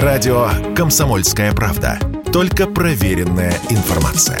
[0.00, 1.98] Радио «Комсомольская правда».
[2.32, 4.40] Только проверенная информация.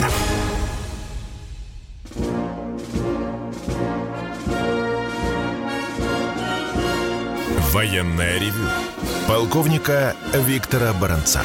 [7.70, 8.64] Военное ревю.
[9.28, 11.42] Полковника Виктора Баранца.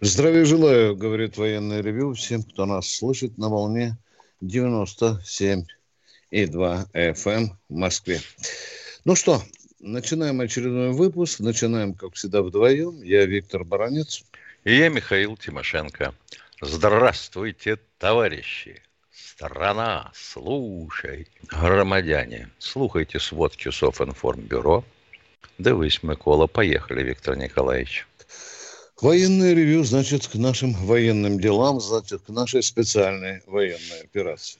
[0.00, 3.98] Здравия желаю, говорит военное ревю всем, кто нас слышит на волне
[4.40, 5.66] 97
[6.30, 8.22] и 2 FM в Москве.
[9.04, 9.42] Ну что,
[9.84, 11.40] начинаем очередной выпуск.
[11.40, 13.02] Начинаем, как всегда, вдвоем.
[13.02, 14.24] Я Виктор Баранец.
[14.64, 16.14] И я Михаил Тимошенко.
[16.60, 18.80] Здравствуйте, товарищи!
[19.12, 24.84] Страна, слушай, громадяне, слухайте сводки Софинформбюро.
[25.58, 28.06] Дивись, Микола, поехали, Виктор Николаевич.
[29.00, 34.58] Военное ревю, значит, к нашим военным делам, значит, к нашей специальной военной операции.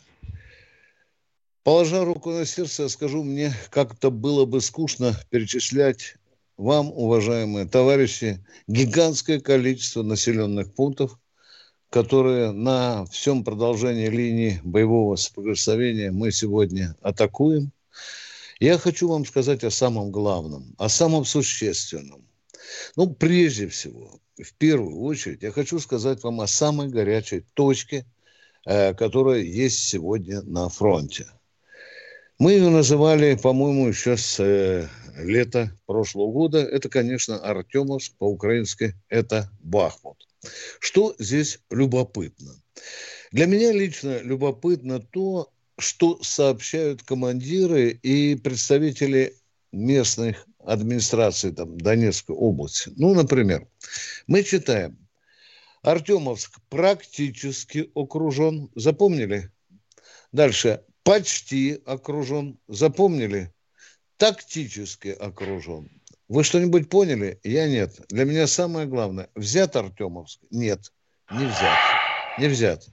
[1.65, 6.17] Положа руку на сердце, скажу, мне как-то было бы скучно перечислять
[6.59, 11.19] вам, уважаемые товарищи, гигантское количество населенных пунктов,
[11.89, 17.73] которые на всем продолжении линии боевого соприкосновения мы сегодня атакуем.
[18.61, 22.29] Я хочу вам сказать о самом главном, о самом существенном.
[22.95, 28.05] Ну, прежде всего, в первую очередь, я хочу сказать вам о самой горячей точке,
[28.67, 31.27] э, которая есть сегодня на фронте–
[32.39, 36.59] мы ее называли, по-моему, еще с э, лета прошлого года.
[36.59, 40.27] Это, конечно, Артемовск, по-украински это Бахмут.
[40.81, 42.53] Что здесь любопытно?
[43.31, 49.37] Для меня лично любопытно то, что сообщают командиры и представители
[49.73, 52.93] местных администраций там, Донецкой области.
[52.97, 53.67] Ну, например,
[54.27, 54.99] мы читаем,
[55.83, 58.71] Артемовск практически окружен.
[58.75, 59.51] Запомнили?
[60.33, 62.59] Дальше почти окружен.
[62.69, 63.53] Запомнили?
[64.17, 65.91] Тактически окружен.
[66.29, 67.39] Вы что-нибудь поняли?
[67.45, 68.01] Я нет.
[68.09, 69.29] Для меня самое главное.
[69.35, 70.41] Взят Артемовск?
[70.51, 70.93] Нет,
[71.31, 71.79] не взят.
[72.39, 72.89] Не взят.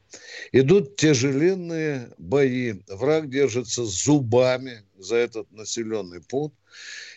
[0.51, 2.73] Идут тяжеленные бои.
[2.87, 6.55] Враг держится зубами за этот населенный пункт.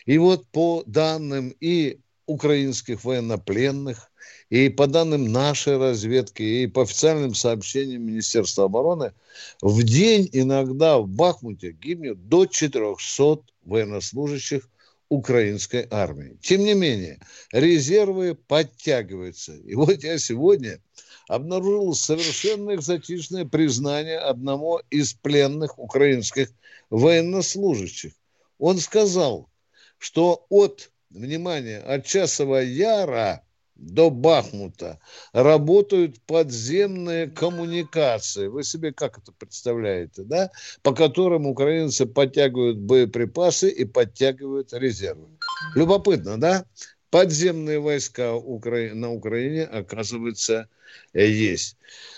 [0.05, 4.11] И вот по данным и украинских военнопленных,
[4.49, 9.13] и по данным нашей разведки, и по официальным сообщениям Министерства обороны,
[9.61, 14.69] в день иногда в Бахмуте гибнет до 400 военнослужащих
[15.09, 16.37] украинской армии.
[16.41, 17.19] Тем не менее,
[17.51, 19.55] резервы подтягиваются.
[19.55, 20.79] И вот я сегодня
[21.27, 26.49] обнаружил совершенно экзотичное признание одного из пленных украинских
[26.89, 28.13] военнослужащих.
[28.57, 29.49] Он сказал,
[29.97, 33.44] что от, внимание, от Часова Яра
[33.75, 34.99] до Бахмута
[35.33, 38.47] работают подземные коммуникации.
[38.47, 40.51] Вы себе как это представляете, да?
[40.81, 45.27] По которым украинцы подтягивают боеприпасы и подтягивают резервы.
[45.75, 46.65] Любопытно, да?
[47.09, 50.67] Подземные войска на Украине, оказывается,
[51.13, 51.77] есть.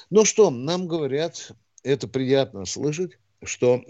[0.10, 1.52] Ну что, нам говорят,
[1.84, 3.84] это приятно слышать, что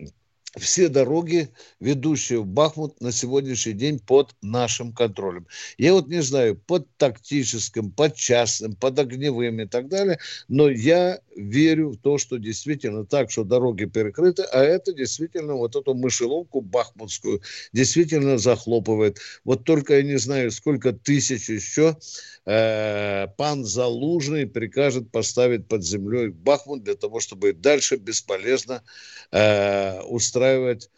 [0.58, 5.48] все дороги, ведущие в Бахмут, на сегодняшний день под нашим контролем.
[5.78, 11.20] Я вот не знаю, под тактическим, под частным, под огневым и так далее, но я
[11.38, 16.62] верю в то, что действительно так, что дороги перекрыты, а это действительно вот эту мышеловку
[16.62, 19.20] бахмутскую действительно захлопывает.
[19.44, 21.98] Вот только я не знаю, сколько тысяч еще
[22.46, 28.84] э, пан Залужный прикажет поставить под землей Бахмут для того, чтобы дальше бесполезно
[29.32, 30.90] э, устраивать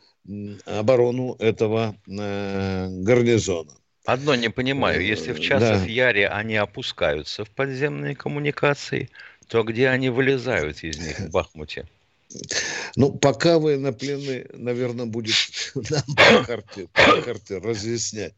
[0.65, 3.73] оборону этого э, гарнизона.
[4.05, 5.85] Одно не понимаю, если в часов да.
[5.85, 9.09] Яре они опускаются в подземные коммуникации,
[9.49, 11.87] то где они вылезают из них в Бахмуте?
[12.95, 15.35] Ну, пока военнопленный, наверное, будет
[15.75, 16.03] нам
[16.93, 18.33] по карте разъяснять.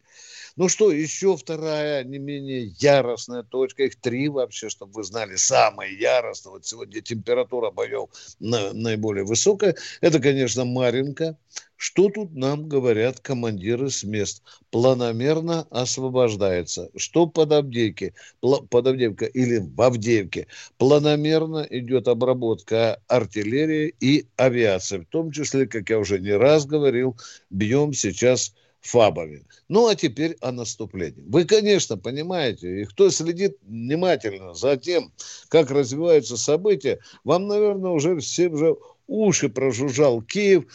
[0.58, 5.90] Ну что, еще вторая, не менее яростная точка, их три вообще, чтобы вы знали, самая
[5.90, 11.38] яростная, вот сегодня температура боев на, наиболее высокая, это, конечно, Маринка.
[11.78, 14.44] Что тут нам говорят командиры с мест?
[14.70, 16.92] Планомерно освобождается.
[16.96, 18.14] Что под Авдеевке?
[18.40, 20.46] Под Авдеевка или в Авдеевке?
[20.78, 25.00] Планомерно идет обработка артиллерии и авиации.
[25.00, 27.18] В том числе, как я уже не раз говорил,
[27.50, 29.46] бьем сейчас ФАБами.
[29.70, 31.24] Ну, а теперь о наступлении.
[31.28, 35.14] Вы, конечно, понимаете, и кто следит внимательно за тем,
[35.50, 38.76] как развиваются события, вам, наверное, уже все уже
[39.08, 40.66] уши прожужжал Киев,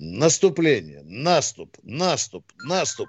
[0.00, 3.08] наступление, наступ, наступ, наступ.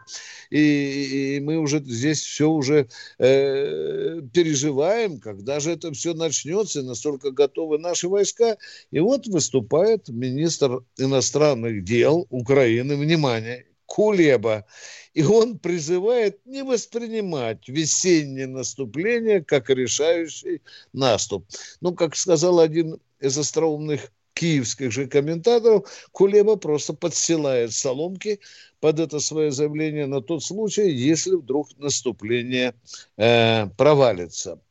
[0.49, 7.31] И, и мы уже здесь все уже э, переживаем, когда же это все начнется, настолько
[7.31, 8.57] готовы наши войска.
[8.91, 14.65] И вот выступает министр иностранных дел Украины, внимание, Кулеба.
[15.13, 20.61] И он призывает не воспринимать весеннее наступление как решающий
[20.93, 21.45] наступ.
[21.81, 28.39] Ну, как сказал один из остроумных киевских же комментаторов, Кулеба просто подсылает соломки
[28.79, 32.73] под это свое заявление на тот случай, если вдруг наступление
[33.17, 34.61] э, провалится.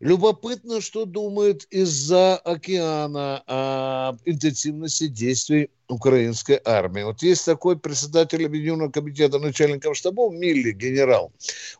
[0.00, 7.02] Любопытно, что думает из-за океана о интенсивности действий украинской армии.
[7.02, 11.32] Вот есть такой председатель Объединенного комитета начальников штабов Милли, генерал.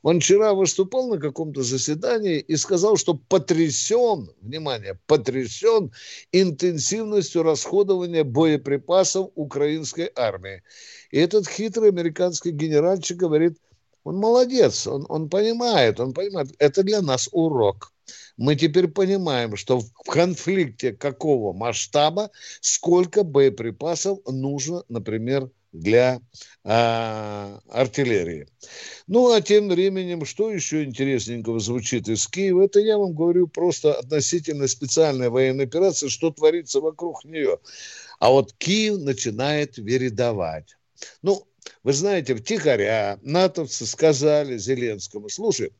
[0.02, 5.92] Он вчера выступал на каком-то заседании и сказал, что потрясен, внимание, потрясен
[6.32, 10.62] интенсивностью расходования боеприпасов украинской армии.
[11.10, 13.58] И этот хитрый американский генеральчик говорит,
[14.06, 17.92] он молодец, он, он понимает, он понимает, это для нас урок
[18.36, 22.30] мы теперь понимаем, что в конфликте какого масштаба,
[22.60, 26.20] сколько боеприпасов нужно, например, для
[26.64, 28.48] а, артиллерии.
[29.06, 33.94] Ну, а тем временем, что еще интересненького звучит из Киева, это я вам говорю просто
[33.94, 37.58] относительно специальной военной операции, что творится вокруг нее.
[38.18, 40.76] А вот Киев начинает вередовать.
[41.22, 41.46] Ну,
[41.82, 45.72] вы знаете, втихаря натовцы сказали Зеленскому, слушай,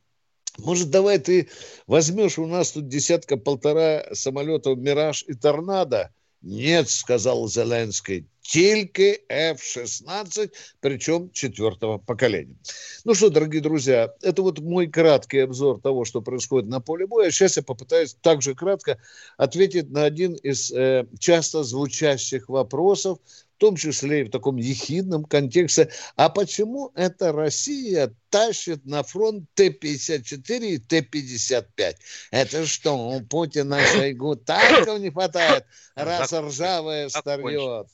[0.58, 1.48] может, давай ты
[1.86, 6.10] возьмешь у нас тут десятка-полтора самолетов «Мираж» и «Торнадо»?
[6.42, 12.56] Нет, сказал Зеленский, только F-16, причем четвертого поколения.
[13.04, 17.30] Ну что, дорогие друзья, это вот мой краткий обзор того, что происходит на поле боя.
[17.30, 18.98] Сейчас я попытаюсь также кратко
[19.36, 23.18] ответить на один из э, часто звучащих вопросов,
[23.56, 29.48] в том числе и в таком ехидном контексте, а почему эта Россия тащит на фронт
[29.54, 31.96] Т-54 и Т-55?
[32.32, 35.64] Это что, у Путина Шойгу танков не хватает,
[35.94, 37.86] раз ржавое старье?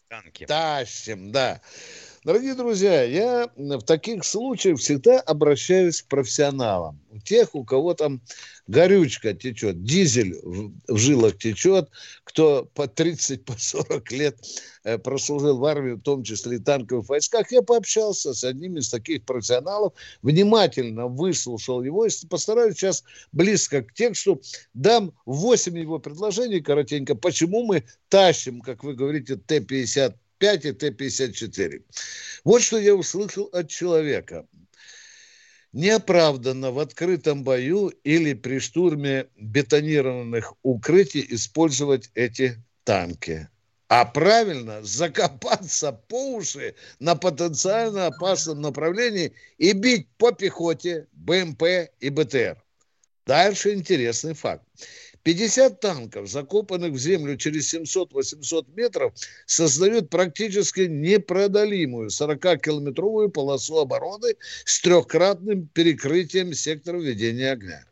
[0.48, 1.60] Тащим, да.
[2.24, 7.00] Дорогие друзья, я в таких случаях всегда обращаюсь к профессионалам.
[7.10, 8.22] У тех, у кого там
[8.68, 11.90] горючка течет, дизель в, в жилах течет,
[12.22, 14.36] кто по 30, по 40 лет
[14.84, 18.88] э, прослужил в армии, в том числе и танковых войсках, я пообщался с одним из
[18.88, 19.92] таких профессионалов,
[20.22, 23.02] внимательно выслушал его и постараюсь сейчас
[23.32, 24.40] близко к тексту,
[24.74, 31.82] дам 8 его предложений коротенько, почему мы тащим, как вы говорите, Т-50 Т-55 и Т-54.
[32.44, 34.46] Вот что я услышал от человека.
[35.72, 43.48] Неоправданно в открытом бою или при штурме бетонированных укрытий использовать эти танки.
[43.88, 51.62] А правильно закопаться по уши на потенциально опасном направлении и бить по пехоте, БМП
[52.00, 52.62] и БТР.
[53.24, 54.64] Дальше интересный факт.
[55.22, 59.12] 50 танков, закопанных в землю через 700-800 метров,
[59.46, 64.34] создают практически непродолимую 40-километровую полосу обороны
[64.64, 67.84] с трехкратным перекрытием сектора ведения огня.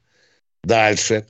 [0.65, 1.27] Дальше.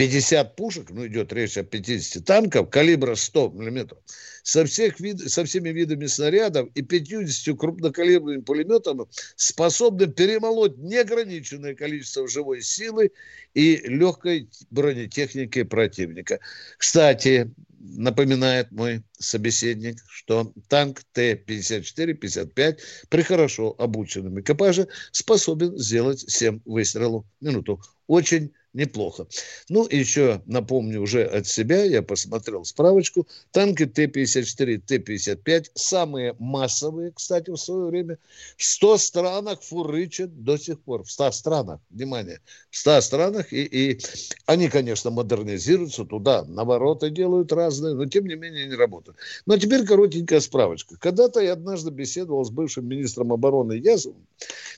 [0.00, 3.98] 50 пушек, ну идет речь о 50 танков, калибра 100 миллиметров,
[4.42, 9.04] со, всех вид, со всеми видами снарядов и 50 крупнокалиберными пулеметами
[9.36, 13.10] способны перемолоть неограниченное количество живой силы
[13.52, 16.40] и легкой бронетехники противника.
[16.78, 22.78] Кстати, напоминает мой собеседник, что танк Т-54-55
[23.10, 27.82] при хорошо обученном экипаже способен сделать 7 выстрелов в минуту.
[28.06, 29.26] Очень неплохо.
[29.68, 37.50] Ну, еще напомню уже от себя, я посмотрел справочку, танки Т-54, Т-55, самые массовые, кстати,
[37.50, 38.18] в свое время,
[38.56, 43.64] в 100 странах фурычат до сих пор, в 100 странах, внимание, в 100 странах, и,
[43.64, 44.00] и
[44.46, 49.18] они, конечно, модернизируются, туда навороты делают разные, но тем не менее не работают.
[49.46, 50.96] Но теперь коротенькая справочка.
[50.98, 54.26] Когда-то я однажды беседовал с бывшим министром обороны Язовым,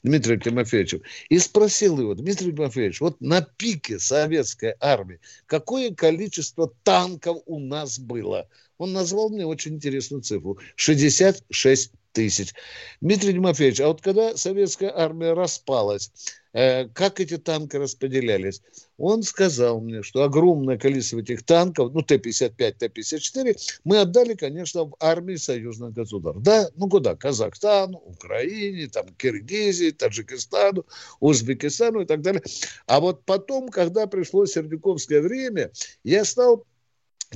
[0.02, 6.72] Дмитрием Тимофеевичем, и спросил его, Дмитрий Тимофеевич, вот на пик пике советской армии, какое количество
[6.84, 8.48] танков у нас было.
[8.78, 10.58] Он назвал мне очень интересную цифру.
[10.76, 12.52] 66 тысяч.
[13.00, 16.10] Дмитрий Тимофеевич, а вот когда советская армия распалась,
[16.52, 18.62] как эти танки распределялись?
[18.98, 24.94] Он сказал мне, что огромное количество этих танков, ну, Т-55, Т-54, мы отдали, конечно, в
[25.00, 26.42] армии союзных государств.
[26.42, 27.16] Да, ну куда?
[27.16, 30.86] Казахстану, Украине, там, Киргизии, Таджикистану,
[31.20, 32.42] Узбекистану и так далее.
[32.86, 35.72] А вот потом, когда пришло Сердюковское время,
[36.04, 36.66] я стал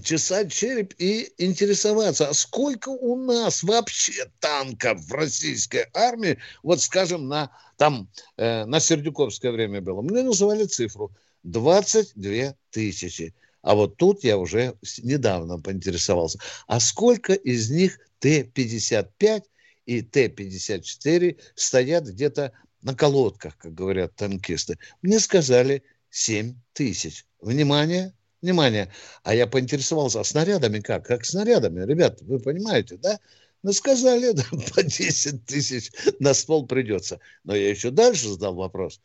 [0.02, 7.28] чесать череп и интересоваться, а сколько у нас вообще танков в российской армии, вот скажем,
[7.28, 10.02] на, там, э, на Сердюковское время было.
[10.02, 11.12] Мне называли цифру
[11.44, 13.34] 22 тысячи.
[13.62, 19.42] А вот тут я уже недавно поинтересовался, а сколько из них Т-55
[19.86, 24.78] и Т-54 стоят где-то на колодках, как говорят танкисты.
[25.02, 27.26] Мне сказали 7 тысяч.
[27.40, 28.14] Внимание,
[28.46, 28.92] внимание.
[29.24, 31.06] А я поинтересовался, а снарядами как?
[31.06, 31.84] Как снарядами?
[31.84, 33.18] Ребят, вы понимаете, да?
[33.62, 37.20] Ну, сказали, да, по 10 тысяч на ствол придется.
[37.44, 39.00] Но я еще дальше задал вопрос.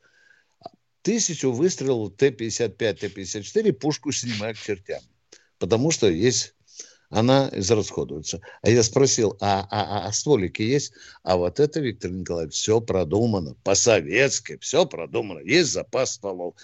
[1.01, 5.01] Тысячу выстрелов Т-55, Т-54 пушку снимают к чертям.
[5.57, 6.53] Потому что есть
[7.12, 8.39] она израсходуется.
[8.62, 10.93] А я спросил, а, а, а, а стволики есть?
[11.24, 15.39] А вот это, Виктор Николаевич, все продумано, по-советски, все продумано.
[15.39, 16.55] Есть запас стволов.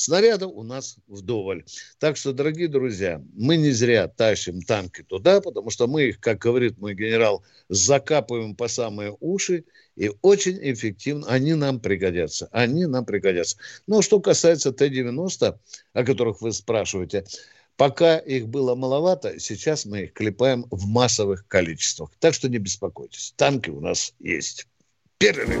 [0.00, 1.62] Снарядов у нас вдоволь.
[1.98, 6.38] Так что, дорогие друзья, мы не зря тащим танки туда, потому что мы их, как
[6.38, 9.64] говорит мой генерал, закапываем по самые уши,
[9.96, 12.48] и очень эффективно они нам пригодятся.
[12.50, 13.58] Они нам пригодятся.
[13.86, 15.58] Но что касается Т-90,
[15.92, 17.26] о которых вы спрашиваете,
[17.76, 22.10] пока их было маловато, сейчас мы их клепаем в массовых количествах.
[22.20, 24.66] Так что не беспокойтесь, танки у нас есть.
[25.18, 25.60] Перерыв.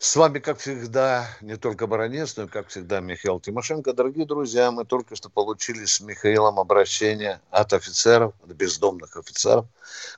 [0.00, 3.92] С вами, как всегда, не только Баранец, но и, как всегда, Михаил Тимошенко.
[3.92, 9.66] Дорогие друзья, мы только что получили с Михаилом обращение от офицеров, от бездомных офицеров,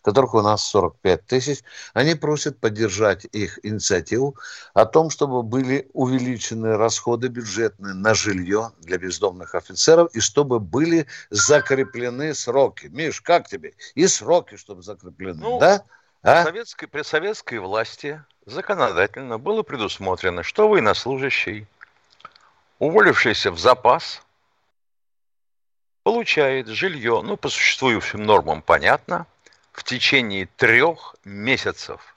[0.02, 1.60] которых у нас 45 тысяч.
[1.94, 4.36] Они просят поддержать их инициативу
[4.74, 11.06] о том, чтобы были увеличены расходы бюджетные на жилье для бездомных офицеров и чтобы были
[11.30, 12.88] закреплены сроки.
[12.88, 13.72] Миш, как тебе?
[13.94, 15.84] И сроки, чтобы закреплены, ну, да?
[16.22, 16.44] А?
[16.44, 21.66] Советской, при советской власти законодательно было предусмотрено, что военнослужащий,
[22.78, 24.22] уволившийся в запас,
[26.02, 29.26] получает жилье, ну, по существующим нормам понятно,
[29.72, 32.14] в течение трех месяцев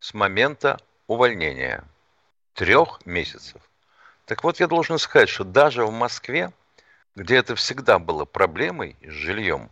[0.00, 1.84] с момента увольнения.
[2.54, 3.60] Трех месяцев.
[4.26, 6.52] Так вот, я должен сказать, что даже в Москве,
[7.16, 9.70] где это всегда было проблемой с жильем,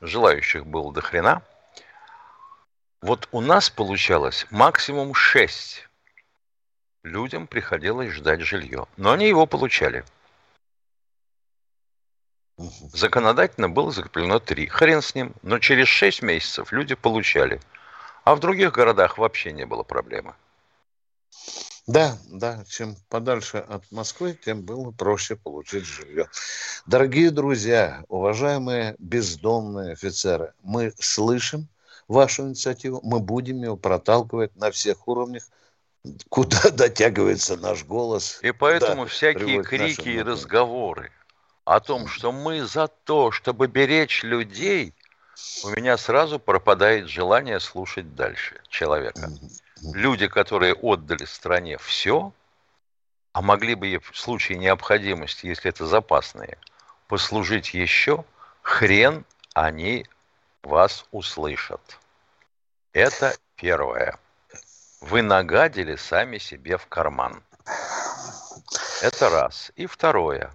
[0.00, 1.42] желающих было до хрена,
[3.02, 5.88] вот у нас получалось максимум 6
[7.02, 8.86] людям приходилось ждать жилье.
[8.96, 10.04] Но они его получали.
[12.92, 14.66] Законодательно было закреплено 3.
[14.66, 15.34] Хрен с ним.
[15.42, 17.60] Но через 6 месяцев люди получали.
[18.24, 20.34] А в других городах вообще не было проблемы.
[21.86, 26.28] Да, да, чем подальше от Москвы, тем было проще получить жилье.
[26.86, 31.68] Дорогие друзья, уважаемые бездомные офицеры, мы слышим,
[32.10, 35.44] вашу инициативу, мы будем ее проталкивать на всех уровнях,
[36.28, 38.40] куда дотягивается наш голос.
[38.42, 41.12] И поэтому да, всякие крики и разговоры
[41.64, 44.92] о том, что мы за то, чтобы беречь людей,
[45.64, 49.30] у меня сразу пропадает желание слушать дальше человека.
[49.94, 52.32] Люди, которые отдали стране все,
[53.32, 56.58] а могли бы в случае необходимости, если это запасные,
[57.06, 58.24] послужить еще,
[58.62, 59.24] хрен
[59.54, 60.06] они
[60.62, 61.99] вас услышат.
[62.92, 64.18] Это первое.
[65.00, 67.42] Вы нагадили сами себе в карман.
[69.00, 69.72] Это раз.
[69.76, 70.50] И второе.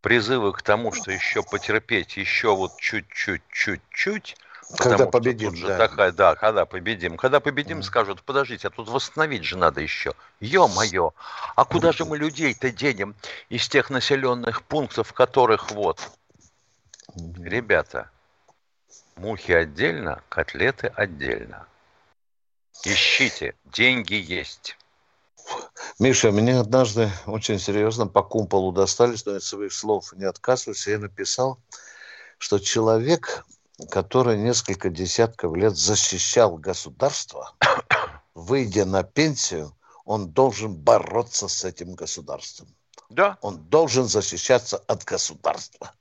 [0.00, 4.36] Призывы к тому, что еще потерпеть, еще вот чуть-чуть, чуть-чуть.
[4.78, 5.88] Когда победим, же да.
[5.88, 7.16] Такая, да, когда победим.
[7.16, 7.82] Когда победим, mm.
[7.82, 10.12] скажут, подождите, а тут восстановить же надо еще.
[10.38, 11.12] Ё-моё,
[11.56, 13.16] а куда же мы людей-то денем
[13.48, 16.12] из тех населенных пунктов, которых вот?
[17.16, 18.10] Ребята,
[19.20, 21.66] Мухи отдельно, котлеты отдельно.
[22.86, 24.78] Ищите, деньги есть.
[25.98, 30.86] Миша, мне однажды очень серьезно по кумполу достались, но от своих слов не отказываюсь.
[30.86, 31.58] Я написал,
[32.38, 33.44] что человек,
[33.90, 37.52] который несколько десятков лет защищал государство,
[38.34, 42.74] выйдя на пенсию, он должен бороться с этим государством.
[43.10, 43.36] Да.
[43.42, 45.92] Он должен защищаться от государства.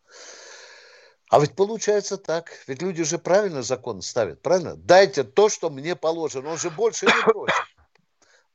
[1.29, 2.51] А ведь получается так.
[2.67, 4.75] Ведь люди же правильно закон ставят, правильно?
[4.75, 6.49] Дайте то, что мне положено.
[6.49, 7.55] Он же больше не просит.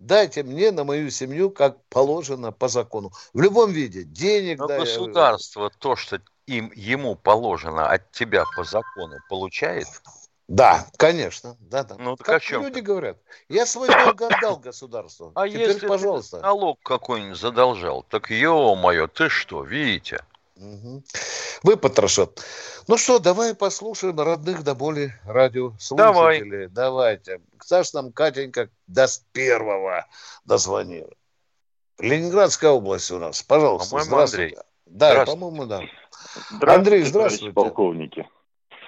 [0.01, 3.13] Дайте мне на мою семью, как положено по закону.
[3.33, 4.03] В любом виде.
[4.03, 4.59] Денег.
[4.59, 9.87] Но да, государство то, что им, ему положено от тебя по закону, получает?
[10.49, 11.57] Да, конечно.
[11.61, 11.95] Да, да.
[11.97, 13.19] Ну, как люди говорят.
[13.49, 15.31] Я свой долг отдал государству.
[15.37, 16.41] А Теперь, если пожалуйста.
[16.41, 20.25] налог какой-нибудь задолжал, так ё-моё, ты что, видите?
[20.57, 21.03] Угу.
[21.63, 22.45] Выпотрошат.
[22.87, 26.69] Ну что, давай послушаем родных до боли радиослушателей.
[26.69, 26.69] Давай.
[26.69, 27.41] Давайте.
[27.61, 30.07] Саш нам Катенька даст первого
[30.45, 31.11] дозвонила.
[31.99, 33.43] Ленинградская область у нас.
[33.43, 34.57] Пожалуйста, по здравствуйте.
[34.57, 34.65] Андрей.
[34.87, 35.81] Да, по-моему, да.
[36.51, 37.55] Здравствуйте, Андрей, здравствуйте.
[37.55, 38.29] полковники.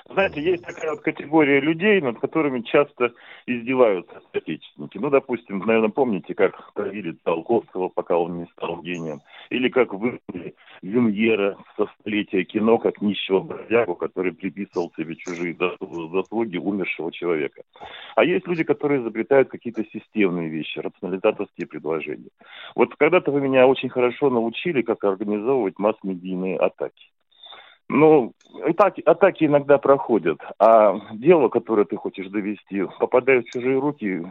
[0.08, 3.12] Знаете, есть такая вот категория людей, над которыми часто
[3.46, 4.98] издеваются соотечественники.
[4.98, 9.20] Ну, допустим, наверное, помните, как травили Толковского, пока он не стал гением.
[9.50, 16.56] Или как выгнали Люмьера со столетия кино, как нищего бродягу, который приписывал себе чужие заслуги
[16.56, 17.62] умершего человека.
[18.14, 22.30] А есть люди, которые изобретают какие-то системные вещи, рационализаторские предложения.
[22.76, 27.10] Вот когда-то вы меня очень хорошо научили, как организовывать масс-медийные атаки.
[27.88, 28.33] Ну,
[28.64, 34.26] атаки, атаки иногда проходят, а дело, которое ты хочешь довести, попадает в чужие руки,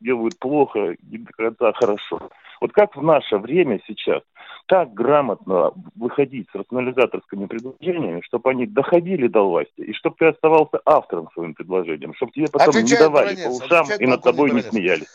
[0.00, 2.30] делают плохо и до конца хорошо.
[2.60, 4.22] Вот как в наше время сейчас
[4.66, 10.80] так грамотно выходить с рационализаторскими предложениями, чтобы они доходили до власти, и чтобы ты оставался
[10.86, 14.50] автором своим предложением, чтобы тебе потом отвечает не давали бронец, по ушам и над тобой
[14.52, 15.08] не смеялись.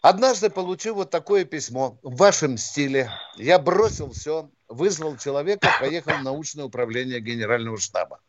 [0.00, 3.10] Однажды получил вот такое письмо в вашем стиле.
[3.36, 8.20] Я бросил все, вызвал человека, поехал в научное управление генерального штаба.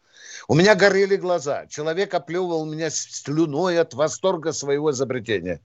[0.48, 1.67] У меня горели глаза.
[1.67, 5.62] Человек оплевывал меня слюной от восторга своего изобретения.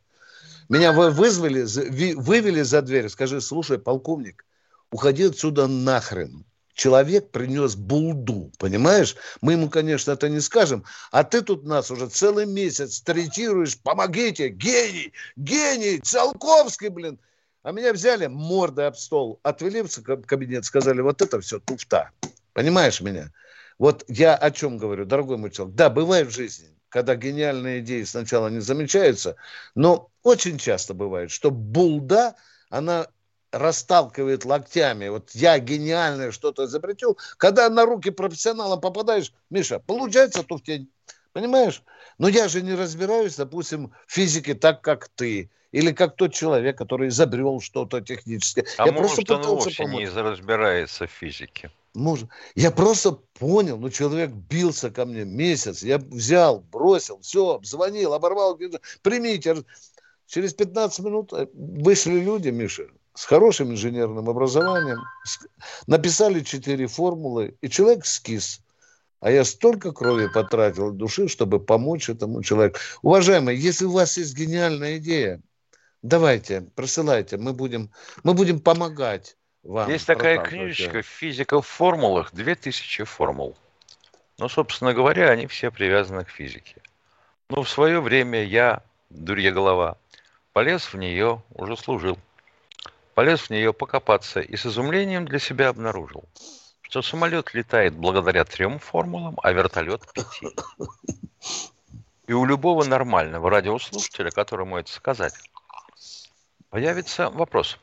[0.69, 1.65] Меня вызвали,
[2.15, 3.09] вывели за дверь.
[3.09, 4.45] Скажи, слушай, полковник,
[4.91, 9.17] уходи отсюда нахрен человек принес булду, понимаешь?
[9.41, 14.49] Мы ему, конечно, это не скажем, а ты тут нас уже целый месяц третируешь, помогите,
[14.49, 17.19] гений, гений, Циолковский, блин.
[17.65, 19.89] А меня взяли мордой об стол, отвели в
[20.27, 22.11] кабинет, сказали, вот это все туфта.
[22.53, 23.33] Понимаешь меня?
[23.79, 25.75] Вот я о чем говорю, дорогой мой человек.
[25.75, 29.37] Да, бывает в жизни, когда гениальные идеи сначала не замечаются,
[29.75, 32.35] но очень часто бывает, что булда,
[32.69, 33.07] она
[33.51, 40.91] расталкивает локтями, вот я гениальное что-то изобретил, когда на руки профессионала попадаешь, Миша, получается туфтень.
[41.33, 41.83] Понимаешь?
[42.19, 45.51] Но я же не разбираюсь, допустим, в физике так, как ты.
[45.75, 48.65] Или как тот человек, который изобрел что-то техническое.
[48.79, 50.03] А я может, просто он вовсе помочь.
[50.03, 51.69] не разбирается в физике.
[51.95, 52.29] Может.
[52.55, 55.83] Я просто понял, ну, человек бился ко мне месяц.
[55.83, 58.57] Я взял, бросил, все, звонил, оборвал.
[59.03, 59.65] Примите.
[60.29, 65.01] Через 15 минут э, вышли люди, Миша, с хорошим инженерным образованием,
[65.89, 68.61] написали четыре формулы, и человек скис.
[69.19, 72.79] А я столько крови потратил души, чтобы помочь этому человеку.
[73.03, 75.43] Уважаемые, если у вас есть гениальная идея,
[76.05, 77.91] давайте, присылайте, мы будем,
[78.23, 79.91] мы будем помогать вам.
[79.91, 83.57] Есть такая книжечка «Физика в формулах», 2000 формул.
[84.39, 86.77] Ну, собственно говоря, они все привязаны к физике.
[87.49, 89.97] Ну, в свое время я, дурья голова,
[90.53, 92.19] полез в нее, уже служил
[93.15, 96.25] полез в нее покопаться и с изумлением для себя обнаружил,
[96.83, 100.49] что самолет летает благодаря трем формулам, а вертолет пяти.
[102.27, 105.35] И у любого нормального радиослушателя, которому это сказать,
[106.75, 107.79] появится вопрос.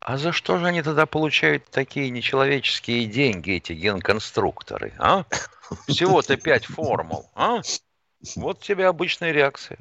[0.00, 5.24] А за что же они тогда получают такие нечеловеческие деньги, эти генконструкторы, а?
[5.88, 7.62] Всего-то пять формул, а?
[8.36, 9.78] Вот тебе обычная реакция.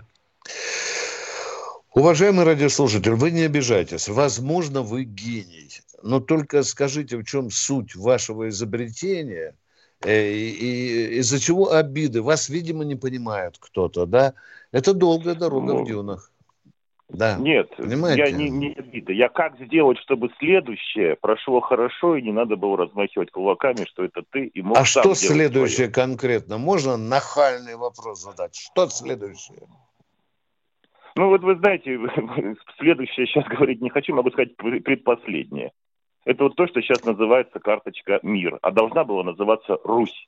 [1.93, 4.08] Уважаемый радиослушатель, вы не обижайтесь.
[4.08, 5.82] Возможно, вы гений.
[6.02, 9.58] Но только скажите, в чем суть вашего изобретения
[10.06, 12.21] э, и, и из-за чего обиды.
[12.21, 14.36] Вас, видимо, не понимает кто-то, да?
[14.71, 16.32] Это долгая дорога ну, в дюнах.
[17.13, 17.38] Да.
[17.38, 18.23] Нет, Понимаете?
[18.23, 19.13] я не, не обида.
[19.13, 24.23] Я как сделать, чтобы следующее прошло хорошо и не надо было размахивать кулаками, что это
[24.32, 25.91] ты и мог А что следующее свое.
[25.91, 26.58] конкретно?
[26.58, 28.56] Можно нахальный вопрос задать?
[28.56, 29.60] Что следующее?
[31.15, 31.99] Ну вот вы знаете,
[32.80, 35.71] следующее сейчас говорить не хочу, могу сказать предпоследнее.
[36.26, 40.28] Это вот то, что сейчас называется карточка МИР, а должна была называться Русь.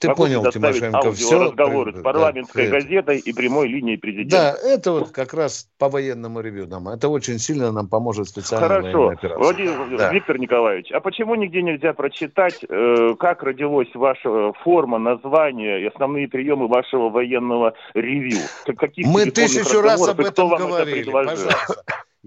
[0.00, 0.08] Да.
[0.08, 1.46] Ты понял, Тимошенко, все.
[1.46, 2.72] разговоры с парламентской это.
[2.72, 4.56] газетой и прямой линией президента.
[4.62, 6.88] Да, это вот как раз по военному ревью нам.
[6.88, 8.98] Это очень сильно нам поможет специальная Хорошо.
[8.98, 9.38] военная операция.
[9.38, 10.12] Владимир да.
[10.12, 16.28] Виктор Николаевич, а почему нигде нельзя прочитать, э, как родилась ваша форма, название и основные
[16.28, 18.38] приемы вашего военного ревью?
[18.76, 21.56] Каких Мы тысячу раз об этом говорили, пожалуйста.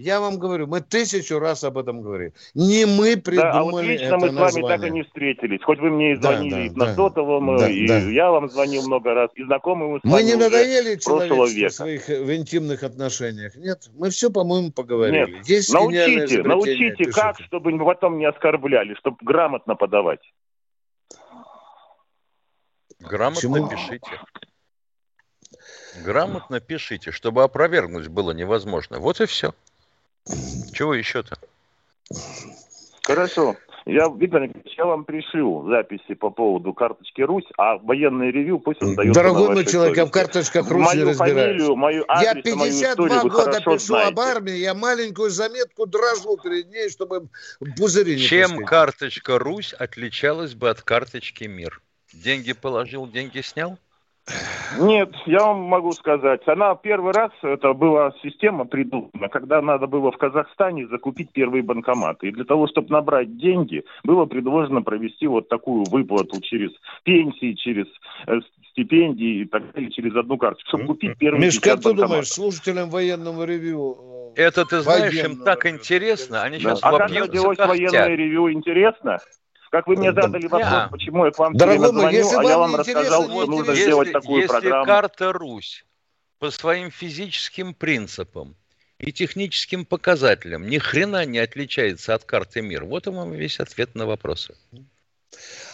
[0.02, 2.34] Я вам говорю, мы тысячу раз об этом говорили.
[2.54, 4.78] Не мы придумали да, а вот лично это мы с вами название.
[4.78, 5.62] так и не встретились.
[5.62, 7.98] Хоть вы мне и звонили да, да, на сотовом, да, и да.
[7.98, 12.08] я вам звонил много раз, и знакомы мы с Мы не надоели человеку в своих
[12.08, 13.54] в интимных отношениях.
[13.54, 15.36] Нет, мы все, по-моему, поговорили.
[15.36, 17.12] Нет, Есть научите, научите, пишите.
[17.12, 20.32] как, чтобы потом не оскорбляли, чтобы грамотно подавать.
[22.98, 23.68] Грамотно Почему?
[23.68, 24.20] пишите.
[26.04, 28.98] Грамотно пишите, чтобы опровергнуть было невозможно.
[28.98, 29.54] Вот и все.
[30.72, 31.36] Чего еще-то?
[33.02, 33.56] Хорошо.
[33.84, 38.80] Я, Виктор Николаевич, я вам пришлю записи по поводу карточки Русь, а военный ревью пусть
[38.80, 39.12] он дает.
[39.12, 43.28] Дорогой мой человек, я в карточках Русь мою не фамилию, мою адрес, Я 52 мою
[43.28, 44.12] года пишу знаете.
[44.12, 47.28] об армии, я маленькую заметку дрожу перед ней, чтобы
[47.76, 48.66] пузыри не Чем пустить.
[48.68, 51.80] карточка Русь отличалась бы от карточки Мир?
[52.12, 53.78] Деньги положил, деньги снял?
[54.78, 56.40] Нет, я вам могу сказать.
[56.46, 62.28] Она первый раз, это была система придумана, когда надо было в Казахстане закупить первые банкоматы.
[62.28, 66.70] И для того, чтобы набрать деньги, было предложено провести вот такую выплату через
[67.04, 67.86] пенсии, через
[68.26, 72.28] э, стипендии и так далее, через одну карту, чтобы купить первые Миш, как ты думаешь,
[72.28, 74.32] слушателям военного ревью...
[74.36, 76.88] Э, это, ты знаешь, им так интересно, они сейчас да.
[76.88, 79.18] А как родилось военное ревью, интересно?
[79.72, 80.90] Как вы мне задали вопрос, yeah.
[80.90, 84.12] почему я к вам Дорогой мой, если а я вам рассказал, что нужно если, сделать
[84.12, 84.80] такую если программу.
[84.80, 85.86] Если карта Русь
[86.38, 88.54] по своим физическим принципам
[88.98, 94.04] и техническим показателям ни хрена не отличается от карты мира, вот вам весь ответ на
[94.04, 94.56] вопросы.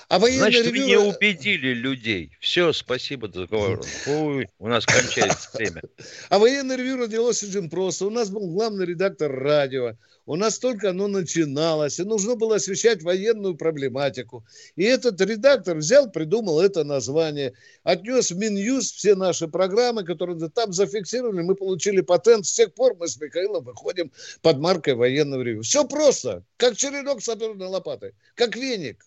[0.08, 0.82] А Значит, ревью...
[0.82, 2.32] вы не убедили людей.
[2.40, 3.84] Все, спасибо, договор.
[4.06, 5.82] Ой, у нас кончается время.
[6.30, 8.06] А военное ревью родилось очень просто.
[8.06, 9.96] У нас был главный редактор радио.
[10.24, 14.46] У нас только оно начиналось, и нужно было освещать военную проблематику.
[14.76, 20.72] И этот редактор взял, придумал это название, отнес в Минюст все наши программы, которые там
[20.72, 22.46] зафиксировали, мы получили патент.
[22.46, 25.62] С тех пор мы с Михаилом выходим под маркой военного ревью.
[25.62, 29.04] Все просто, как черенок саперной лопатой, как веник.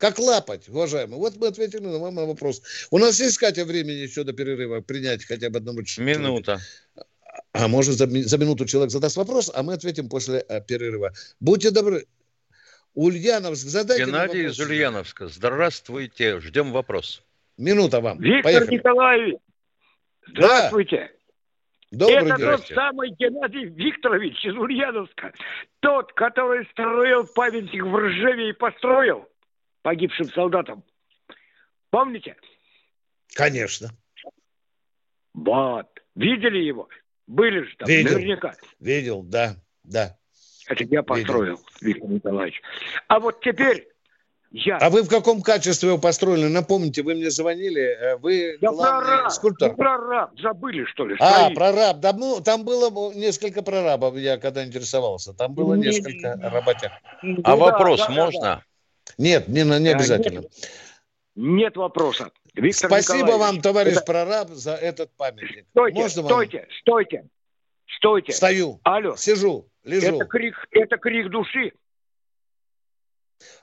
[0.00, 1.18] Как лапать, уважаемый?
[1.18, 2.62] Вот мы ответили на вам на вопрос.
[2.90, 6.20] У нас есть, Катя, времени еще до перерыва принять хотя бы одному человеку?
[6.20, 6.58] Минута.
[7.52, 11.12] А может, за, за минуту человек задаст вопрос, а мы ответим после а, перерыва.
[11.38, 12.06] Будьте добры.
[12.94, 15.28] Ульяновск, задайте Геннадий из Ульяновска.
[15.28, 16.40] Здравствуйте.
[16.40, 17.22] Ждем вопрос.
[17.58, 18.18] Минута вам.
[18.20, 18.76] Виктор Поехали.
[18.76, 19.38] Николаевич.
[20.28, 21.10] Здравствуйте.
[21.90, 22.06] Да.
[22.06, 22.46] Добрый Это день.
[22.46, 25.34] тот самый Геннадий Викторович из Ульяновска.
[25.80, 29.26] Тот, который строил памятник в Ржеве и построил
[29.82, 30.84] погибшим солдатам.
[31.90, 32.36] Помните?
[33.34, 33.90] Конечно.
[35.34, 35.86] Вот.
[36.14, 36.88] Видели его?
[37.26, 38.54] Были же там, видел, наверняка.
[38.80, 40.16] Видел, да, да.
[40.66, 42.08] Это я построил, видел.
[42.08, 42.62] Виктор Николаевич.
[43.08, 43.88] А вот теперь
[44.50, 44.78] я...
[44.78, 46.46] А вы в каком качестве его построили?
[46.48, 49.76] Напомните, вы мне звонили, э, вы я главный прораб, скульптор.
[49.76, 51.16] прораб, забыли что ли?
[51.20, 56.36] А, прораб, да, ну, там было несколько прорабов, я когда интересовался, там было не, несколько
[56.36, 56.92] не, работяг.
[57.22, 58.40] Ну, а да, вопрос да, можно?
[58.40, 58.64] Да.
[59.18, 60.40] Нет, не, не обязательно.
[60.40, 60.52] Нет,
[61.36, 62.30] нет вопроса.
[62.54, 64.02] Виктор Спасибо вам, товарищ это...
[64.02, 65.66] прораб, за этот памятник.
[65.70, 66.66] Стойте, Можно стойте, вам?
[66.80, 67.28] стойте,
[67.96, 68.32] стойте.
[68.32, 68.80] Стою.
[68.82, 69.16] Алло.
[69.16, 70.16] Сижу, лежу.
[70.16, 71.72] Это крик, это крик души.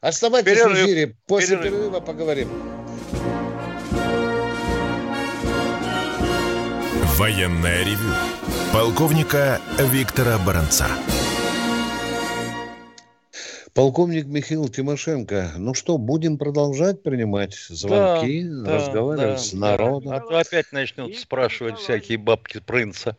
[0.02, 0.78] Оставайтесь Перерыв.
[0.78, 1.16] в эфире.
[1.28, 1.74] После Перерыв.
[1.74, 2.50] перерыва поговорим.
[7.18, 8.14] Военная ревю.
[8.72, 10.88] Полковника Виктора Баранца.
[13.78, 20.14] Полковник Михаил Тимошенко, ну что, будем продолжать принимать звонки, да, разговаривать да, с народом?
[20.14, 23.16] А то опять начнут спрашивать всякие бабки принца,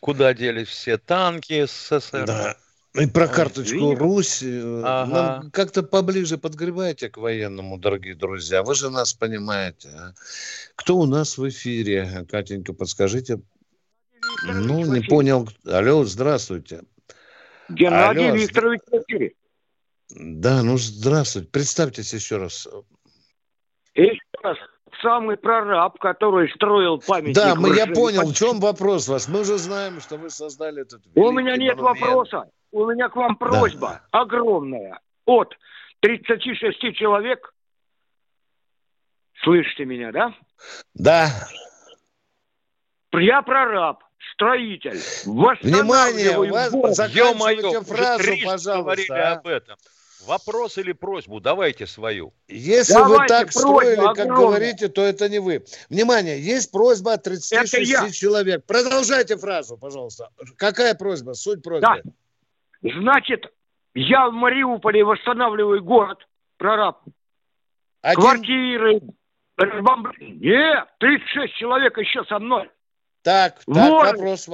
[0.00, 2.24] куда делись все танки СССР.
[2.26, 2.56] Да.
[2.94, 4.42] И про карточку Русь.
[4.42, 5.12] Э, ага.
[5.12, 8.64] Нам как-то поближе подгребайте к военному, дорогие друзья.
[8.64, 9.90] Вы же нас понимаете.
[9.94, 10.14] А?
[10.74, 12.26] Кто у нас в эфире?
[12.28, 13.42] Катенька, подскажите.
[14.44, 15.48] Ну, не понял.
[15.64, 16.80] Алло, здравствуйте.
[17.68, 19.34] Геннадий Алло, Викторович в эфире.
[20.16, 21.48] Да, ну здравствуйте.
[21.48, 22.66] Представьтесь еще раз.
[23.94, 24.56] Еще раз.
[25.02, 27.34] Самый прораб, который строил памятник.
[27.34, 28.28] Да, мы, я понял.
[28.28, 29.28] В чем вопрос вас?
[29.28, 32.00] Мы уже знаем, что вы создали этот У меня нет монумент.
[32.00, 32.50] вопроса.
[32.72, 34.20] У меня к вам просьба да.
[34.20, 35.00] огромная.
[35.26, 35.54] От
[36.00, 37.52] 36 человек.
[39.42, 40.34] Слышите меня, да?
[40.94, 41.28] Да.
[43.12, 44.02] Я прораб
[44.34, 44.98] строитель.
[45.24, 49.30] Внимание, у вас заканчивайте фразу, пожалуйста.
[49.30, 49.32] А?
[49.34, 49.76] об этом.
[50.26, 51.40] Вопрос или просьбу?
[51.40, 52.32] Давайте свою.
[52.48, 54.14] Если Давайте вы так строили, огромная.
[54.14, 55.64] как говорите, то это не вы.
[55.88, 58.64] Внимание, есть просьба от 36 человек.
[58.66, 60.30] Продолжайте фразу, пожалуйста.
[60.56, 61.32] Какая просьба?
[61.34, 62.02] Суть просьбы.
[62.02, 62.90] Да.
[63.00, 63.52] Значит,
[63.94, 67.02] я в Мариуполе восстанавливаю город, прораб.
[68.02, 68.20] Один...
[68.20, 69.00] Квартиры.
[70.20, 72.70] Нет, 36 человек еще со мной.
[73.22, 74.48] Так, так, вопрос.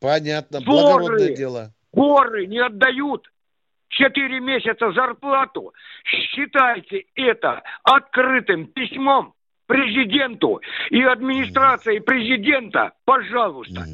[0.00, 1.74] Понятно, Воры, благородное дело.
[1.92, 3.28] Воры не отдают
[3.88, 5.72] четыре месяца зарплату,
[6.04, 9.34] считайте это открытым письмом
[9.66, 13.86] президенту и администрации президента, пожалуйста.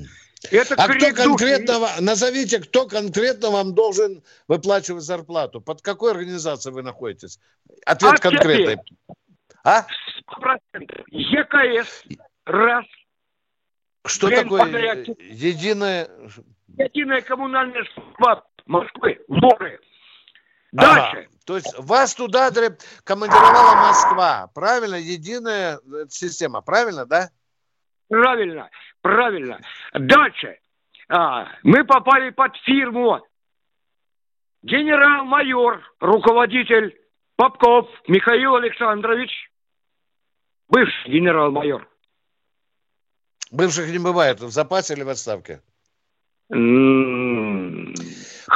[0.51, 5.61] Это а кто конкретно, назовите, кто конкретно вам должен выплачивать зарплату?
[5.61, 7.41] Под какой организацией вы находитесь?
[7.87, 8.77] Ответ а конкретный.
[9.65, 9.87] А?
[10.75, 11.05] 100%.
[11.11, 12.05] ЕКС.
[12.45, 12.85] Раз.
[14.07, 14.99] Что Блин, такое подряд.
[15.19, 16.09] единая...
[16.77, 19.81] Единая коммунальная служба Москвы, Воры.
[20.73, 21.19] Дальше.
[21.19, 21.27] Ага.
[21.47, 22.51] То есть вас туда
[23.05, 24.97] командировала Москва, правильно?
[24.97, 27.31] Единая э, система, правильно, да?
[28.09, 28.71] Правильно,
[29.03, 29.61] правильно.
[29.93, 30.59] Дальше.
[31.09, 33.21] А, мы попали под фирму.
[34.63, 36.99] Генерал-майор, руководитель
[37.37, 39.31] Попков Михаил Александрович.
[40.69, 41.87] Бывший генерал-майор.
[43.51, 44.41] Бывших не бывает.
[44.41, 45.61] В запасе или в отставке?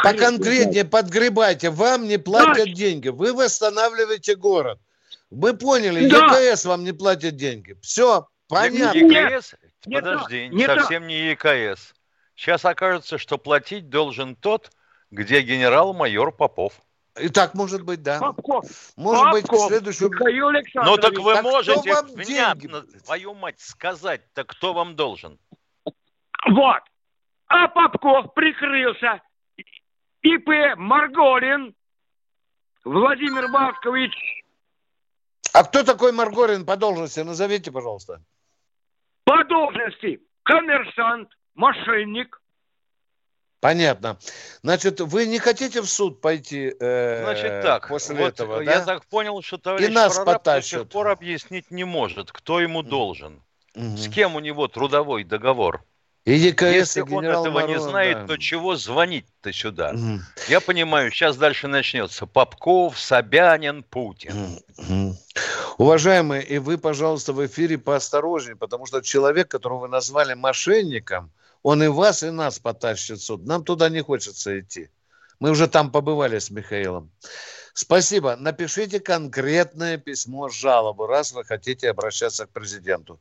[0.02, 1.70] Поконкретнее подгребайте.
[1.70, 2.72] Вам не платят да.
[2.72, 3.08] деньги.
[3.08, 4.78] Вы восстанавливаете город.
[5.30, 6.38] Мы поняли, да.
[6.38, 7.76] ЕКС вам не платит деньги.
[7.82, 8.98] Все, понятно.
[8.98, 9.54] ЕКС?
[9.86, 11.38] Нет, Подожди, нет, совсем нет.
[11.42, 11.94] не ЕКС.
[12.34, 14.70] Сейчас окажется, что платить должен тот,
[15.10, 16.80] где генерал-майор Попов.
[17.20, 18.18] И так может быть, да.
[18.18, 18.64] Попков.
[18.96, 19.32] Может Попков.
[19.32, 20.10] быть, в следующем...
[20.74, 21.80] Ну так вы так можете
[22.14, 22.98] внятно, деньги?
[23.04, 25.38] твою мать, сказать, так кто вам должен?
[25.84, 26.82] Вот.
[27.48, 29.20] А Попков прикрылся.
[30.22, 31.74] ИП Марголин
[32.84, 34.12] Владимир Баскович.
[35.52, 37.20] А кто такой Маргорин по должности?
[37.20, 38.22] Назовите, пожалуйста.
[39.24, 42.40] По должности коммерсант, мошенник,
[43.60, 44.18] Понятно.
[44.62, 48.84] Значит, вы не хотите в суд пойти э, Значит так, после вот этого, я да?
[48.84, 52.84] так понял, что товарищ И нас прораб до сих пор объяснить не может, кто ему
[52.84, 53.42] должен.
[53.74, 53.96] Угу.
[53.96, 55.84] С кем у него трудовой договор.
[56.28, 58.26] И ЕКС, Если он этого Марон, не знает, да.
[58.26, 59.92] то чего звонить-то сюда?
[59.94, 60.20] Угу.
[60.48, 62.26] Я понимаю, сейчас дальше начнется.
[62.26, 64.60] Попков, Собянин, Путин.
[64.76, 65.16] Угу.
[65.78, 71.82] Уважаемые, и вы, пожалуйста, в эфире поосторожнее, потому что человек, которого вы назвали мошенником, он
[71.82, 73.46] и вас, и нас потащит в суд.
[73.46, 74.90] Нам туда не хочется идти.
[75.40, 77.10] Мы уже там побывали с Михаилом.
[77.72, 78.36] Спасибо.
[78.36, 83.18] Напишите конкретное письмо жалобу, раз вы хотите обращаться к президенту.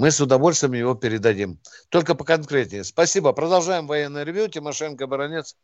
[0.00, 1.58] Мы с удовольствием его передадим.
[1.90, 2.84] Только по конкретнее.
[2.84, 3.34] Спасибо.
[3.34, 4.48] Продолжаем военное ревю.
[4.48, 5.58] Тимошенко, Баранец.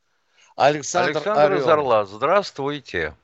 [0.59, 1.65] Александр, Александр Орел.
[1.65, 3.15] Зарла, здравствуйте.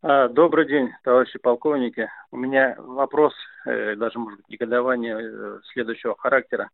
[0.00, 2.08] А, добрый день, товарищи полковники.
[2.30, 3.34] У меня вопрос,
[3.66, 6.70] э, даже, может быть, негодование э, следующего характера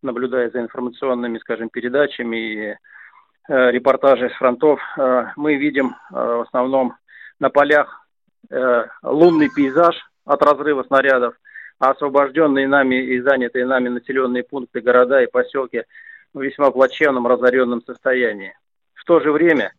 [0.00, 2.76] наблюдая за информационными, скажем, передачами и э,
[3.72, 4.80] репортажи с фронтов,
[5.36, 6.96] мы видим в основном
[7.40, 8.06] на полях
[9.02, 11.34] лунный пейзаж от разрыва снарядов,
[11.78, 15.84] а освобожденные нами и занятые нами населенные пункты, города и поселки
[16.34, 18.54] в весьма плачевном, разоренном состоянии.
[18.94, 19.72] В то же время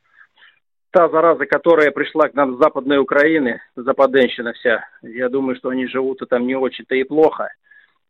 [0.92, 5.88] та зараза, которая пришла к нам с Западной Украины, западенщина вся, я думаю, что они
[5.88, 7.50] живут и там не очень-то и плохо–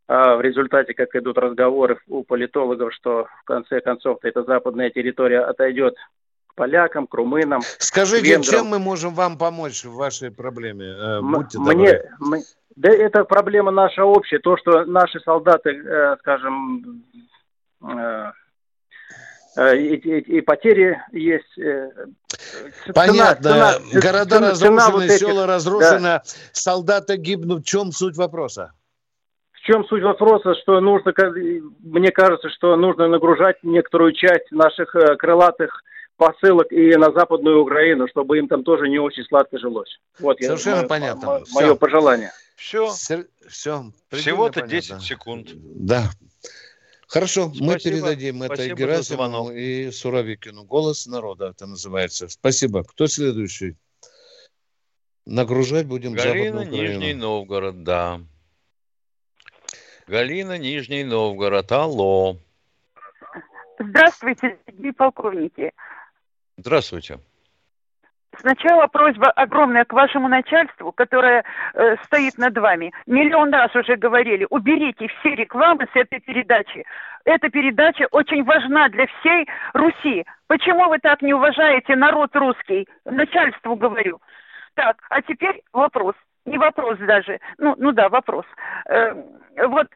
[0.07, 5.41] а в результате, как идут разговоры у политологов, что в конце концов эта западная территория
[5.41, 5.95] отойдет
[6.47, 7.61] к полякам, к румынам.
[7.79, 8.43] Скажите, венграм.
[8.43, 10.85] чем мы можем вам помочь в вашей проблеме?
[10.85, 12.41] Э, будьте мне, мы,
[12.77, 14.39] да это проблема наша общая.
[14.39, 17.03] То, что наши солдаты, э, скажем,
[17.83, 18.31] э,
[19.75, 21.59] и, и, и потери есть.
[22.93, 23.51] Понятно.
[23.51, 26.23] Цена, цена, Города цена, разрушены, цена вот этих, села разрушены, да.
[26.51, 27.63] солдаты гибнут.
[27.63, 28.73] В чем суть вопроса?
[29.67, 31.13] чем суть вопроса, что нужно,
[31.83, 35.83] мне кажется, что нужно нагружать некоторую часть наших э, крылатых
[36.15, 39.99] посылок и на Западную Украину, чтобы им там тоже не очень сладко жилось.
[40.19, 41.27] Вот Совершенно я, понятно.
[41.27, 42.31] Мое, мое пожелание.
[42.57, 42.91] Все.
[43.47, 43.91] Все.
[44.09, 45.51] Всего-то 10 секунд.
[45.55, 46.09] Да.
[47.07, 47.65] Хорошо, Спасибо.
[47.65, 50.65] мы передадим Спасибо это Герасимову и Суровикину.
[50.65, 52.27] Голос народа это называется.
[52.27, 52.83] Спасибо.
[52.83, 53.77] Кто следующий?
[55.25, 58.21] Нагружать будем Галина, Нижний Новгород, да.
[60.07, 61.71] Галина, Нижний Новгород.
[61.71, 62.37] Алло.
[63.79, 65.71] Здравствуйте, дорогие полковники.
[66.57, 67.19] Здравствуйте.
[68.39, 72.93] Сначала просьба огромная к вашему начальству, которое э, стоит над вами.
[73.05, 76.85] Миллион раз уже говорили, уберите все рекламы с этой передачи.
[77.25, 80.25] Эта передача очень важна для всей Руси.
[80.47, 82.87] Почему вы так не уважаете народ русский?
[83.05, 84.19] Начальству говорю.
[84.75, 86.15] Так, а теперь вопрос
[86.47, 88.45] не вопрос даже, ну, ну да, вопрос.
[88.85, 89.13] Э,
[89.67, 89.87] вот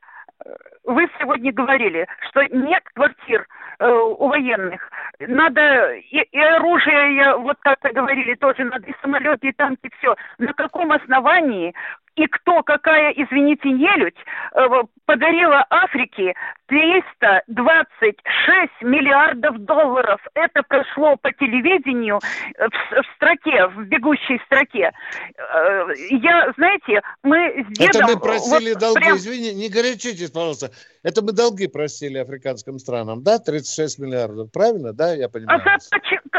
[0.84, 3.48] вы сегодня говорили, что нет квартир
[3.80, 4.82] э, у военных.
[5.20, 10.16] Надо и, и оружие, вот как-то говорили, тоже надо и самолеты, и танки, все.
[10.38, 11.74] На каком основании
[12.16, 14.18] и кто, какая, извините, нелюдь,
[14.54, 14.68] э,
[15.06, 16.34] подарила Африке
[16.68, 20.20] 326 миллиардов долларов.
[20.34, 22.20] Это прошло по телевидению
[22.58, 24.92] в, в строке, в бегущей строке.
[25.38, 28.02] Э, я, знаете, мы с дедом...
[28.04, 29.18] Это мы просили вот долги, прям...
[29.18, 30.72] извини, не горячитесь, пожалуйста.
[31.04, 35.60] Это мы долги просили африканским странам, да, 36 миллиардов, правильно, да, я понимаю?
[35.60, 35.82] А так,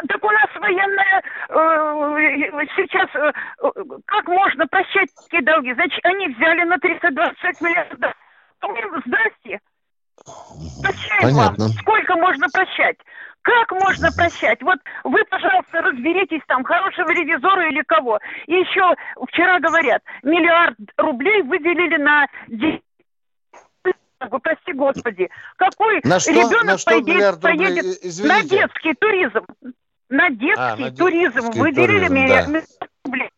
[0.09, 3.33] так у нас военная э, сейчас, э,
[4.07, 5.75] как можно прощать такие долги?
[5.75, 8.12] Значит, они взяли на 326 миллиардов.
[9.05, 9.61] Здрасте.
[10.81, 11.64] Прощаем Понятно.
[11.64, 11.72] Вам.
[11.81, 12.96] Сколько можно прощать?
[13.42, 14.62] Как можно прощать?
[14.62, 18.20] Вот вы, пожалуйста, разберитесь там, хорошего ревизора или кого.
[18.46, 18.94] И еще
[19.29, 22.29] вчера говорят, миллиард рублей выделили на
[24.28, 27.85] прости господи, какой на что, ребенок на что поедет, поедет
[28.24, 29.46] на детский туризм.
[30.08, 32.87] На детский, а, на туризм детский выделили туризм, миллиард да.
[33.04, 33.30] рублей.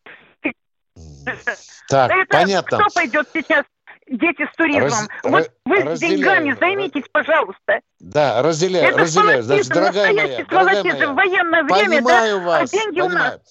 [1.87, 2.77] Так, Это понятно.
[2.79, 3.65] Кто пойдет сейчас
[4.07, 4.83] дети с туризмом.
[4.83, 7.79] Раз, вот вы разделяю, с деньгами займитесь, пожалуйста.
[7.99, 9.43] Да, разделяю, Это разделяю.
[9.43, 12.45] Значит, дорогая моя, дорогая моя, в военное время, понимаю да?
[12.45, 13.15] вас, а деньги понимаю.
[13.15, 13.41] у нас.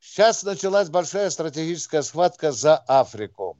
[0.00, 3.56] Сейчас началась большая стратегическая схватка за Африку.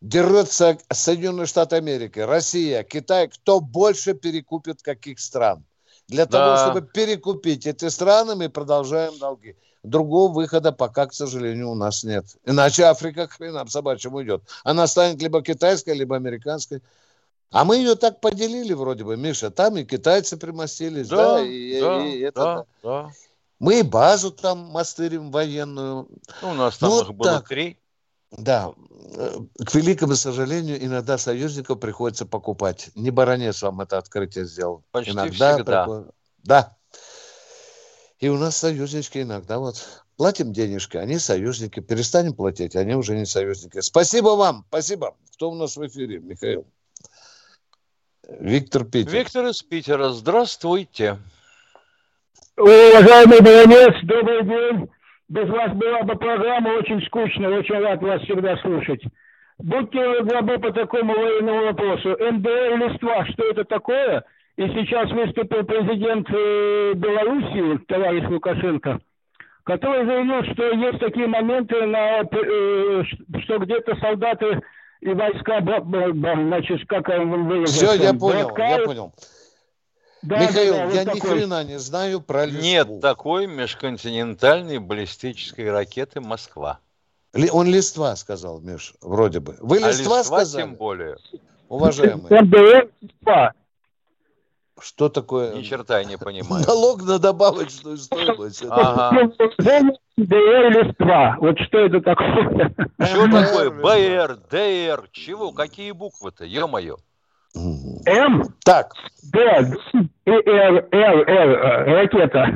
[0.00, 3.28] Дерутся Соединенные Штаты Америки, Россия, Китай.
[3.28, 5.64] Кто больше перекупит каких стран?
[6.06, 6.38] Для да.
[6.38, 9.56] того, чтобы перекупить эти страны, мы продолжаем долги.
[9.82, 12.24] Другого выхода пока, к сожалению, у нас нет.
[12.44, 14.42] Иначе Африка хренам собачьим уйдет.
[14.64, 16.82] Она станет либо китайской, либо американской.
[17.50, 19.50] А мы ее так поделили вроде бы, Миша.
[19.50, 22.40] Там и китайцы примостились, да, да, и, да, и это.
[22.40, 23.10] Да, да.
[23.58, 26.08] Мы и базу там мастырим военную.
[26.42, 27.48] Ну, у нас там ну, их было так.
[27.48, 27.78] три.
[28.30, 32.90] Да, к великому сожалению, иногда союзников приходится покупать.
[32.94, 34.84] Не баронец вам это открытие сделал.
[34.90, 35.84] Почти иногда всегда.
[35.84, 36.14] Приход...
[36.44, 36.76] Да.
[38.18, 41.80] И у нас союзнички иногда вот платим денежки, они союзники.
[41.80, 43.80] Перестанем платить, они уже не союзники.
[43.80, 45.16] Спасибо вам, спасибо.
[45.32, 46.66] Кто у нас в эфире, Михаил?
[48.28, 49.12] Виктор Питер.
[49.12, 51.18] Виктор из Питера, здравствуйте.
[52.58, 54.90] Уважаемый баронец, добрый день.
[55.28, 59.02] Без вас была бы программа очень скучная, очень рад вас всегда слушать.
[59.58, 62.10] Будьте добры по такому военному вопросу.
[62.10, 64.24] МДР листва, что это такое?
[64.56, 69.00] И сейчас выступил президент э, Белоруссии, товарищ Лукашенко,
[69.64, 73.02] который заявил, что есть такие моменты, на, э,
[73.42, 74.60] что где-то солдаты
[75.00, 77.86] и войска, значит, как он выразился.
[77.86, 79.12] Все, я понял, я понял.
[80.22, 81.38] Да, Михаил, да, я вот ни такой...
[81.38, 82.62] хрена не знаю про Листву.
[82.62, 86.80] Нет такой межконтинентальной баллистической ракеты «Москва».
[87.34, 89.56] Ли, он Листва сказал, Миш, вроде бы.
[89.60, 90.62] Вы а Листва, Листва сказали?
[90.62, 91.16] тем более.
[91.68, 92.40] Уважаемые.
[93.00, 93.52] Листва.
[94.80, 95.54] Что такое?
[95.54, 96.64] Ни черта не понимаю.
[96.66, 98.64] Налог на добавочную стоимость.
[98.68, 99.30] Ага.
[100.16, 101.36] ДР Листва.
[101.40, 102.74] Вот что это такое?
[103.00, 103.70] Что такое?
[103.70, 105.52] БР, ДР, чего?
[105.52, 106.44] Какие буквы-то?
[106.44, 106.96] Ё-моё.
[107.54, 108.54] М.
[108.64, 108.92] Так.
[109.22, 109.38] Д.
[110.26, 110.88] Р.
[110.92, 111.28] Р.
[111.28, 111.86] Р.
[111.86, 112.46] Ракета.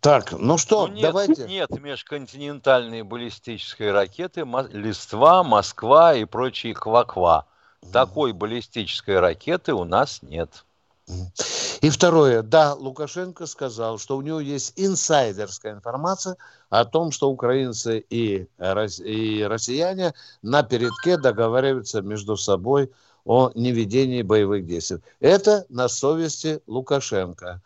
[0.00, 1.46] Так, ну что, ну, нет, давайте.
[1.46, 7.46] Нет межконтинентальной баллистической ракеты Листва, Москва и прочие кваква.
[7.92, 10.64] Такой баллистической ракеты у нас нет.
[11.80, 16.36] И второе, да, Лукашенко сказал, что у него есть инсайдерская информация
[16.68, 22.90] о том, что украинцы и, и россияне на передке договариваются между собой
[23.24, 24.98] о неведении боевых действий.
[25.20, 27.62] Это на совести Лукашенко.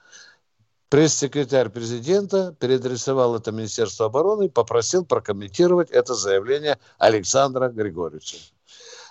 [0.90, 8.36] Пресс-секретарь президента переадресовал это Министерство обороны и попросил прокомментировать это заявление Александра Григорьевича.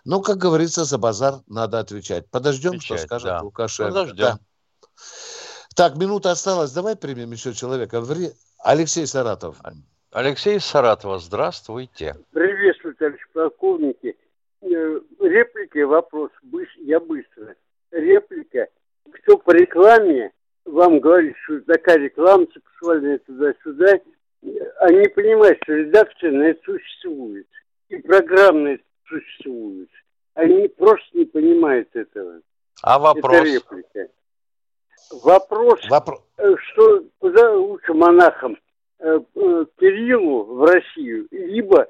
[0.05, 2.29] Ну, как говорится, за базар надо отвечать.
[2.29, 3.41] Подождем, отвечать, что скажет да.
[3.41, 3.91] Лукашенко.
[3.91, 4.17] Подождем.
[4.17, 4.39] Да.
[5.75, 6.71] Так, минута осталась.
[6.71, 8.03] Давай примем еще человека.
[8.63, 9.58] Алексей Саратов.
[10.12, 12.15] Алексей Саратова, здравствуйте.
[12.32, 14.15] Приветствую, товарищ полковники.
[14.62, 16.29] Э, реплика, вопрос.
[16.77, 17.56] Я быстро.
[17.91, 18.67] Реплика.
[19.12, 20.32] Кто по рекламе
[20.65, 23.99] вам говорит, что такая реклама сексуальная туда-сюда,
[24.82, 27.47] они понимают, что редакция существует.
[27.89, 29.89] И программная существует.
[30.36, 32.41] Они просто не понимают этого.
[32.82, 33.34] А вопрос?
[33.34, 34.08] Это реплика.
[35.11, 36.21] Вопрос, Вопро...
[36.37, 38.57] Э, что куда лучше монахам,
[38.99, 41.87] э, э, Кириллу в Россию, либо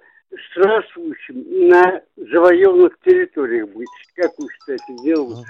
[0.51, 3.87] странствующим на завоеванных территориях быть.
[4.15, 5.45] Как вы считаете, делать?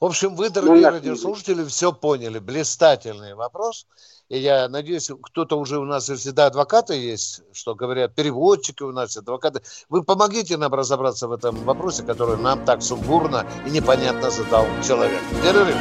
[0.00, 2.38] В общем, вы, дорогие радиослушатели, все поняли.
[2.38, 3.86] Блистательный вопрос.
[4.28, 9.16] И я надеюсь, кто-то уже у нас всегда адвокаты есть, что говорят, переводчики у нас,
[9.16, 9.62] адвокаты.
[9.88, 15.20] Вы помогите нам разобраться в этом вопросе, который нам так сумбурно и непонятно задал человек.
[15.42, 15.76] Перерыв.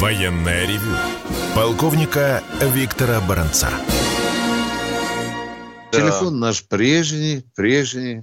[0.00, 0.94] Военная ревю.
[1.56, 3.68] Полковника Виктора Баранца.
[5.90, 8.22] Телефон наш прежний, прежний.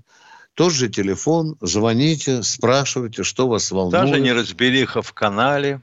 [0.53, 3.91] Тот же телефон, звоните, спрашивайте, что вас волнует.
[3.91, 5.81] Даже неразбериха в канале.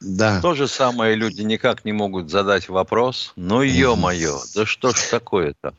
[0.00, 0.40] Да.
[0.40, 3.32] То же самое люди никак не могут задать вопрос.
[3.34, 5.74] Ну, ё-моё, да что ж такое-то?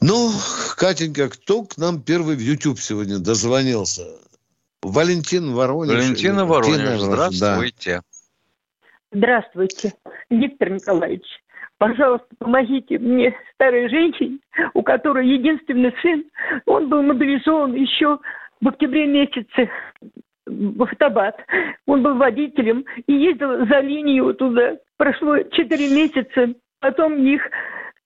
[0.00, 0.32] Ну,
[0.76, 4.04] Катенька, кто к нам первый в YouTube сегодня дозвонился?
[4.84, 5.94] Валентин Воронеж.
[5.94, 8.02] Валентина Воронеж, здравствуйте.
[9.10, 9.94] Здравствуйте,
[10.28, 11.24] Виктор Николаевич.
[11.78, 14.38] Пожалуйста, помогите мне, старой женщине,
[14.74, 16.24] у которой единственный сын,
[16.66, 18.18] он был мобилизован еще
[18.60, 19.70] в октябре месяце
[20.46, 21.36] в Ахтабад.
[21.86, 24.76] Он был водителем и ездил за линию туда.
[24.96, 27.42] Прошло четыре месяца, потом их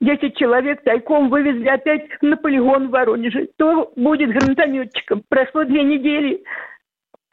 [0.01, 3.49] 10 человек тайком вывезли опять на полигон в Воронеже.
[3.55, 5.23] Кто будет гранатометчиком?
[5.29, 6.43] Прошло две недели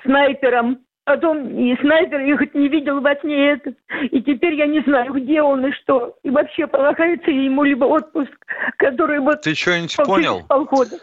[0.04, 3.76] снайпером Потом и снайпер, я хоть не видел во сне этот.
[4.10, 6.18] И теперь я не знаю, где он и что.
[6.24, 8.32] И вообще полагается ему либо отпуск,
[8.78, 9.42] который вот...
[9.42, 10.42] Ты что-нибудь понял?
[10.50, 10.98] Полгода.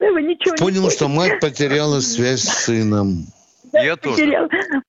[0.00, 3.26] Да, ничего Понял, не что мать потеряла связь с сыном.
[3.74, 4.48] Я потерял.
[4.48, 4.82] тоже.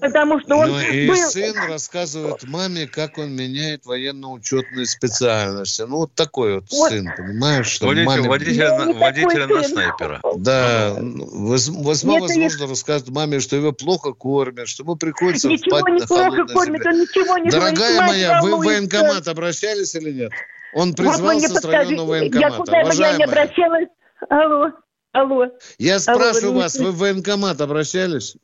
[0.00, 0.70] Потому что он...
[0.70, 1.16] Ну, и был...
[1.16, 5.82] сын рассказывает маме, как он меняет военно-учетные специальности.
[5.82, 6.90] Ну, вот такой вот, вот.
[6.90, 7.66] сын, понимаешь?
[7.66, 8.28] Что водитель, маме...
[8.28, 10.20] водителя, на, водителя на снайпера.
[10.36, 10.96] Да.
[10.98, 16.06] Возможно, возможно рассказывает маме, что его плохо кормят, что ему приходится ничего спать не на
[16.06, 20.32] холодной кормят, он ничего не Дорогая говорит, моя, вы в военкомат обращались или нет?
[20.74, 22.48] Он призвался вот с районного военкомата.
[22.48, 23.88] Я куда я не обращалась.
[24.28, 24.70] Алло.
[25.12, 25.46] Алло.
[25.78, 28.36] Я спрашиваю Алло, вас, вы в военкомат обращались?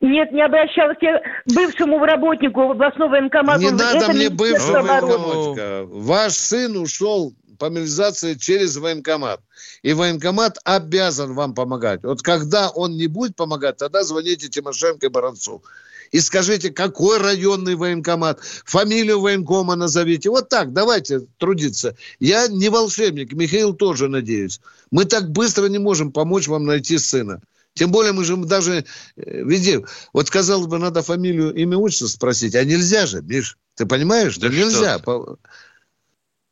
[0.00, 3.60] Нет, не обращалась я бывшему работнику областного военкомата.
[3.60, 5.84] Не надо мне бывшего военкоматика.
[5.86, 9.40] Ваш сын ушел по мобилизации через военкомат.
[9.82, 12.02] И военкомат обязан вам помогать.
[12.02, 15.62] Вот когда он не будет помогать, тогда звоните Тимошенко и Баранцу.
[16.10, 20.30] И скажите, какой районный военкомат, фамилию военкома назовите.
[20.30, 21.96] Вот так, давайте трудиться.
[22.20, 24.60] Я не волшебник, Михаил тоже, надеюсь.
[24.90, 27.40] Мы так быстро не можем помочь вам найти сына.
[27.74, 28.84] Тем более мы же даже
[29.16, 29.84] э, везде...
[30.12, 32.54] Вот, казалось бы, надо фамилию, имя, отчество спросить.
[32.54, 33.58] А нельзя же, Миш.
[33.74, 34.38] Ты понимаешь?
[34.38, 34.98] Да, да нельзя.
[35.00, 35.38] По...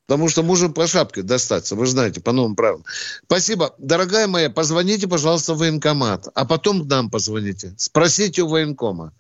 [0.07, 2.85] Потому что можем по шапке достаться, вы знаете, по новым правилам.
[3.25, 3.75] Спасибо.
[3.79, 7.75] Дорогая моя, позвоните, пожалуйста, в военкомат, а потом к нам позвоните.
[7.79, 9.13] Спросите у военкома.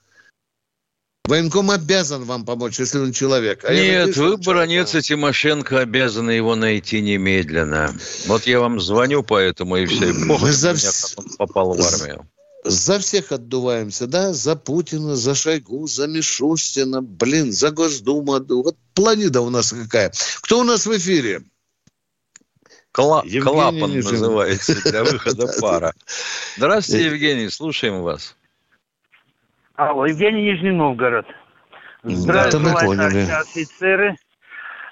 [1.32, 3.64] Военком обязан вам помочь, если он человек.
[3.64, 7.96] А Нет, надеюсь, вы, баронец и Тимошенко, обязаны его найти немедленно.
[8.26, 10.10] Вот я вам звоню поэтому, и все.
[10.10, 10.74] И похуй, за...
[10.74, 10.90] меня,
[11.38, 12.28] попал в армию.
[12.66, 14.34] За всех отдуваемся, да?
[14.34, 18.38] За Путина, за Шойгу, за Мишустина, блин, за Госдуму.
[18.38, 20.12] Вот планета у нас какая.
[20.42, 21.44] Кто у нас в эфире?
[22.92, 24.10] Кла- клапан Нижин.
[24.10, 25.94] называется для выхода пара.
[26.58, 28.36] Здравствуйте, Евгений, слушаем вас.
[29.76, 31.26] Алло, Евгений Нижний Новгород.
[32.02, 34.16] Здравствуйте, товарищи офицеры.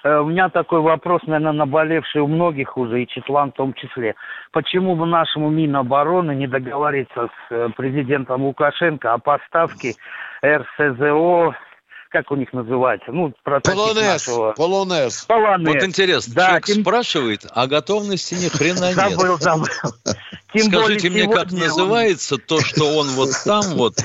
[0.03, 4.15] Э, у меня такой вопрос, наверное, наболевший у многих уже, и Четлан в том числе.
[4.51, 9.93] Почему бы нашему Минобороны не договориться с э, президентом Лукашенко о поставке
[10.43, 11.55] РСЗО
[12.09, 13.11] как у них называется?
[13.11, 14.51] Ну, прототип нашего...
[14.51, 15.23] Полонез.
[15.23, 15.73] Полонез.
[15.73, 16.81] Вот интересно, да, человек тем...
[16.81, 18.95] спрашивает, а готовности ни хрена нет.
[18.95, 19.67] Забыл, забыл.
[20.53, 22.41] Тем Скажите мне, как называется он...
[22.41, 23.97] то, что он вот там вот...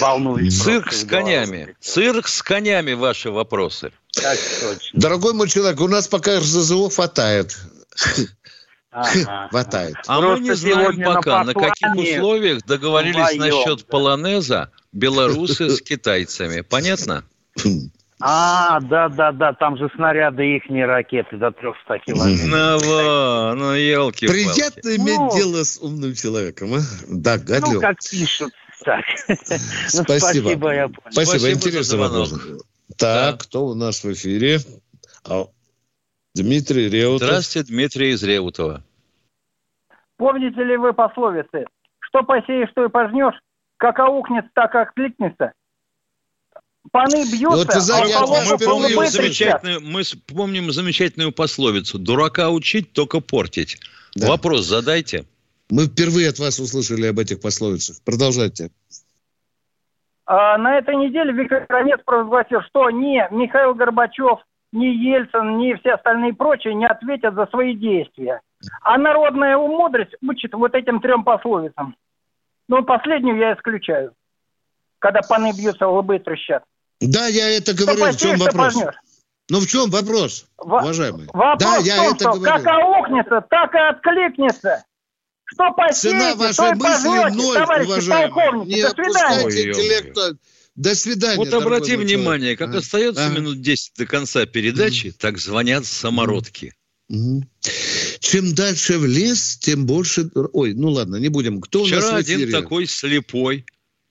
[0.00, 0.52] Волнует.
[0.52, 1.74] Цирк с конями.
[1.80, 3.92] Цирк с конями ваши вопросы.
[4.12, 5.00] Так точно.
[5.00, 7.56] Дорогой мой человек, у нас пока РЗЗО хватает.
[9.50, 9.96] Хватает.
[10.06, 16.62] А мы не знаем пока, на, каких условиях договорились насчет полонеза белорусы с китайцами.
[16.62, 17.24] Понятно?
[18.20, 22.82] А, да, да, да, там же снаряды их не ракеты до 300 километров.
[22.84, 26.80] Ну, ну, елки Приятно иметь ну, дело с умным человеком, а?
[27.08, 27.74] Да, гадлю.
[27.74, 28.52] Ну, как пишут.
[28.84, 29.04] Так.
[29.28, 29.36] Ну,
[30.04, 30.18] спасибо.
[30.18, 30.94] спасибо, я понял.
[31.10, 32.30] Спасибо, спасибо интересный вопрос.
[32.96, 33.36] Так, да.
[33.38, 34.58] кто у нас в эфире?
[35.24, 35.46] А,
[36.34, 37.28] Дмитрий Реутов.
[37.28, 38.82] Здравствуйте, Дмитрий из Реутова.
[40.16, 41.66] Помните ли вы пословицы?
[42.00, 43.38] Что посеешь, что и пожнешь?
[43.76, 45.52] Как аукнет, так и откликнется.
[46.92, 51.98] Паны бьются, вот, а знаете, а мы, помним замечательную, мы помним замечательную пословицу.
[51.98, 53.78] Дурака учить, только портить.
[54.14, 54.28] Да.
[54.28, 55.24] Вопрос задайте.
[55.70, 57.96] Мы впервые от вас услышали об этих пословицах.
[58.04, 58.70] Продолжайте.
[60.24, 64.40] А, на этой неделе Виктор Кранец провозгласил, что ни Михаил Горбачев,
[64.72, 68.40] ни Ельцин, ни все остальные прочие не ответят за свои действия.
[68.82, 71.96] А народная мудрость учит вот этим трем пословицам.
[72.68, 74.12] Ну, последнюю я исключаю.
[74.98, 76.64] Когда паны бьются, лбы трещат.
[77.00, 77.98] Да, я это говорю.
[77.98, 78.74] Что в чем вопрос?
[78.74, 78.94] Пожнешь.
[79.50, 81.26] Ну, в чем вопрос, Во- уважаемый?
[81.32, 82.52] Вопрос да, я том, это что говорю.
[82.52, 84.84] как аукнется, так и откликнется.
[85.44, 88.66] Что посеете, Цена вашей мысли ноль, товарищи уважаемый.
[88.66, 89.70] Не До свидания.
[89.70, 90.36] интеллекта.
[90.74, 91.36] До свидания.
[91.38, 92.58] Вот обрати внимание, человек.
[92.58, 92.78] как а?
[92.78, 93.30] остается а?
[93.30, 96.74] минут 10 до конца передачи, mm так звонят самородки.
[97.10, 97.40] mm
[98.20, 100.30] Чем дальше в лес, тем больше...
[100.52, 101.62] Ой, ну ладно, не будем.
[101.62, 103.64] Кто Вчера у нас один такой слепой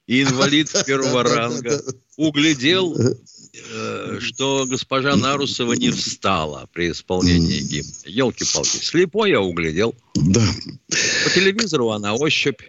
[0.08, 1.84] и инвалид первого ранга
[2.16, 7.92] углядел, э, что госпожа Нарусова не встала при исполнении гимна.
[8.06, 9.94] Елки-палки, слепой я углядел.
[10.16, 10.48] Да.
[11.24, 12.62] По телевизору она ощупь.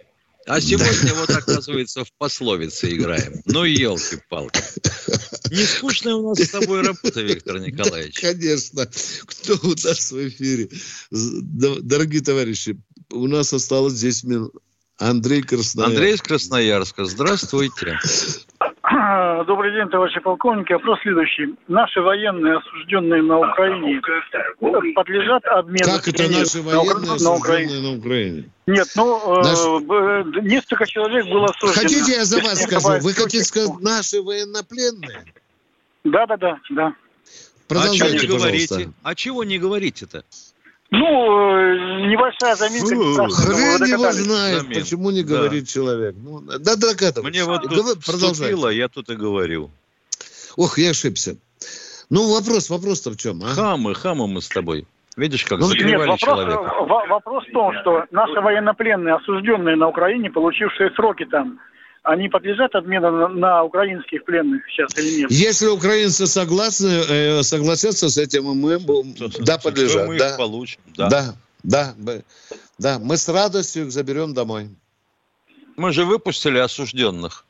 [0.45, 3.41] А сегодня вот, оказывается, в пословице играем.
[3.45, 4.61] Ну, елки-палки.
[5.51, 8.15] Не скучная у нас с тобой работа, Виктор Николаевич.
[8.15, 8.89] Да, конечно.
[9.25, 10.69] Кто у нас в эфире?
[11.11, 12.79] Дорогие товарищи,
[13.11, 14.55] у нас осталось 10 минут.
[14.99, 15.95] Андрей Красноярск.
[15.95, 17.05] Андрей из Красноярска.
[17.05, 17.97] Здравствуйте.
[19.47, 20.73] Добрый день, товарищи полковники.
[20.73, 21.55] Вопрос следующий.
[21.69, 24.01] Наши военные, осужденные на Украине,
[24.93, 25.85] подлежат обмену...
[25.85, 28.49] Как это наши военные, на, осужденные на Украине?
[28.67, 29.57] Нет, ну, Наш...
[29.57, 31.81] э, несколько человек было осуждено.
[31.81, 32.99] Хотите, я за вас скажу?
[33.01, 35.23] Вы хотите сказать, наши военнопленные?
[36.03, 36.93] Да, да, да, да.
[37.67, 38.91] Продолжайте, а чего не говорите?
[39.03, 40.25] А чего не говорите-то?
[40.91, 42.95] Ну, э, небольшая заминка.
[42.95, 44.73] Ну, хрен его знает, Замин.
[44.73, 45.69] почему не говорит да.
[45.69, 46.15] человек.
[46.17, 47.29] Ну, да, догадывайся.
[47.29, 49.69] Мне вот тут вступило, я тут и говорю.
[50.55, 51.37] Ох, я ошибся.
[52.09, 53.53] Ну, вопрос, вопрос-то в чем, а?
[53.53, 54.87] Хамы, хамы мы с тобой.
[55.15, 56.73] Видишь, как ну, закрывали нет, вопрос, человека.
[57.09, 61.59] Вопрос в том, что наши военнопленные, осужденные на Украине, получившие сроки там,
[62.03, 65.31] они подлежат обмену на, на украинских пленных сейчас или нет?
[65.31, 68.79] Если украинцы согласны, э, согласятся с этим, мы
[69.39, 70.07] да, подлежат.
[70.07, 70.31] Мы да.
[70.31, 70.79] их получим.
[70.95, 71.09] Да.
[71.09, 72.23] да, да, мы,
[72.77, 74.69] да, мы с радостью их заберем домой.
[75.75, 77.45] Мы же выпустили осужденных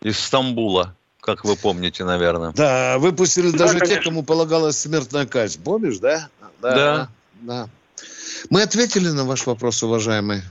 [0.00, 2.52] из Стамбула, как вы помните, наверное.
[2.52, 3.96] Да, выпустили да, даже конечно.
[3.96, 5.62] тех, кому полагалась смертная казнь.
[5.62, 6.28] Помнишь, да?
[6.60, 6.74] Да.
[6.74, 7.08] да.
[7.40, 7.68] да.
[8.48, 10.42] Мы ответили на ваш вопрос, уважаемый.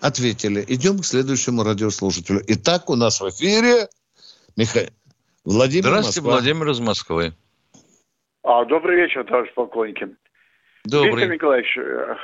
[0.00, 0.64] Ответили.
[0.68, 2.40] Идем к следующему радиослушателю.
[2.48, 3.88] Итак, у нас в эфире
[4.56, 4.90] Михаил
[5.44, 6.32] Владимир Здравствуйте, Москва.
[6.32, 7.32] Владимир из Москвы.
[8.42, 10.08] А, добрый вечер, товарищ полковники.
[10.84, 11.12] Добрый.
[11.12, 12.16] Виктор Николаевич, э,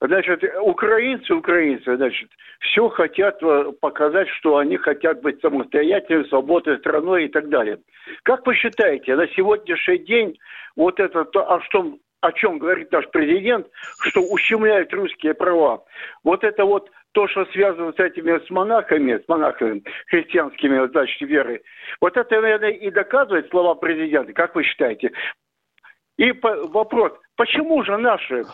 [0.00, 7.26] значит, украинцы, украинцы, значит, все хотят э, показать, что они хотят быть самостоятельной, свободной страной
[7.26, 7.78] и так далее.
[8.24, 10.38] Как вы считаете, на сегодняшний день
[10.76, 13.66] вот это, то, о, что, о чем говорит наш президент,
[14.00, 15.84] что ущемляют русские права,
[16.24, 21.62] вот это вот то, что связано с этими с монахами, с монахами христианскими, значит, веры,
[22.00, 25.10] вот это, наверное, и доказывает слова президента, как вы считаете?
[26.16, 28.44] И вопрос, почему же наши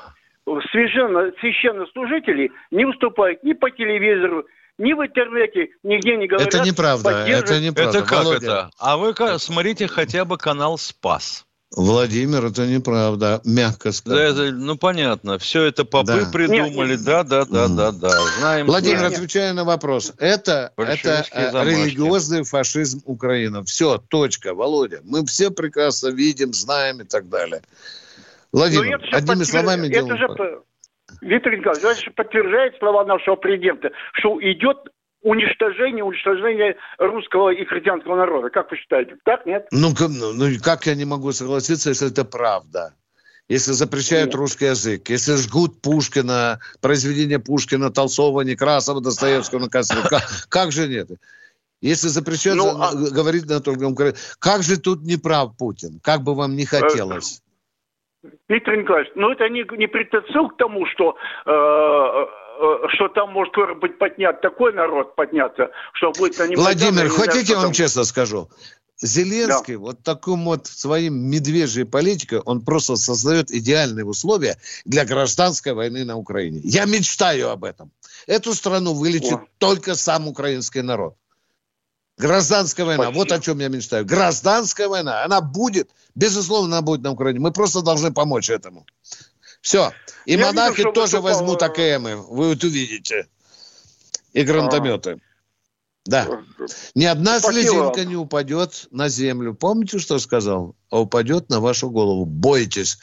[0.73, 4.47] священно, священнослужители не выступают ни по телевизору,
[4.79, 6.49] ни в интернете, нигде не говорят.
[6.49, 7.99] Это неправда, это неправда.
[7.99, 8.47] Это как Володя.
[8.47, 8.71] это?
[8.81, 11.47] А вы смотрите хотя бы канал «Спас».
[11.77, 14.37] Владимир, это неправда, мягко сказать.
[14.37, 16.31] Да, ну понятно, все это попы да.
[16.33, 18.11] придумали, да, да, да, да, да.
[18.39, 18.67] Знаем.
[18.67, 19.13] Владимир, нет.
[19.15, 23.65] отвечая на вопрос, это, это э, религиозный фашизм Украины.
[23.65, 25.01] Все, точка, Володя.
[25.05, 27.63] Мы все прекрасно видим, знаем и так далее.
[28.53, 30.17] Владимир, одними словами это делаем.
[30.17, 30.61] Же,
[31.23, 34.79] Виктор Николаевич, это же подтверждает слова нашего президента, что идет
[35.25, 38.51] уничтожение, уничтожение русского и христианского народа.
[38.51, 39.17] Как вы считаете?
[39.25, 39.67] Так, нет?
[39.73, 42.95] Ну, ну, ну как я не могу согласиться, если это правда?
[43.49, 44.37] Если запрещают нет.
[44.37, 49.69] русский язык, если жгут Пушкина, произведения Пушкина, Толстого, Некрасова, Достоевского на
[50.09, 51.09] как, как же нет?
[51.83, 52.95] Если запрещают ну, а...
[52.95, 56.01] говорить на Украине, как же тут не прав Путин?
[56.03, 57.43] Как бы вам не хотелось?
[58.49, 61.15] Виктор Николаевич, ну это не, не предпосыл к тому, что
[61.45, 61.51] э,
[62.15, 62.27] Э,
[62.95, 67.73] что там может быть поднят такой народ подняться, что будет на Владимир, хотите, я вам
[67.73, 68.49] честно скажу?
[69.01, 69.81] Зеленский да.
[69.81, 76.17] вот таким вот своим медвежьей политикой, он просто создает идеальные условия для гражданской войны на
[76.17, 76.61] Украине.
[76.63, 77.91] Я мечтаю об этом.
[78.27, 79.47] Эту страну вылечит О.
[79.59, 81.17] только сам украинский народ.
[82.17, 83.19] Гражданская война, Спасибо.
[83.19, 84.07] вот о чем я мечтаю.
[84.07, 87.41] Гражданская война, она будет, безусловно, она будет на Украине.
[87.41, 88.87] Мы просто должны помочь этому.
[89.65, 89.93] Все.
[90.27, 91.57] И Я монахи вижу, тоже выступал...
[91.57, 92.17] возьмут АКМы.
[92.17, 93.27] Вы вот увидите.
[94.35, 95.13] И гранатометы.
[95.13, 95.19] А.
[96.05, 96.43] Да.
[96.95, 97.63] Ни одна Спасибо.
[97.63, 99.55] слезинка не упадет на землю.
[99.55, 100.77] Помните, что сказал?
[100.91, 102.27] А упадет на вашу голову.
[102.27, 102.99] Бойтесь.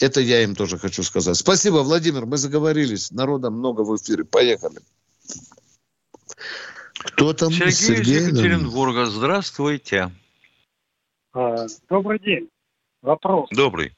[0.00, 1.36] Это я им тоже хочу сказать.
[1.36, 2.26] Спасибо, Владимир.
[2.26, 3.10] Мы заговорились.
[3.10, 4.22] Народа много в эфире.
[4.24, 4.78] Поехали.
[6.92, 7.50] Кто там?
[7.50, 9.06] Сергей, Сергей из Екатеринбурга.
[9.06, 10.12] Здравствуйте.
[11.32, 12.48] А, добрый день.
[13.02, 13.48] Вопрос.
[13.50, 13.96] Добрый.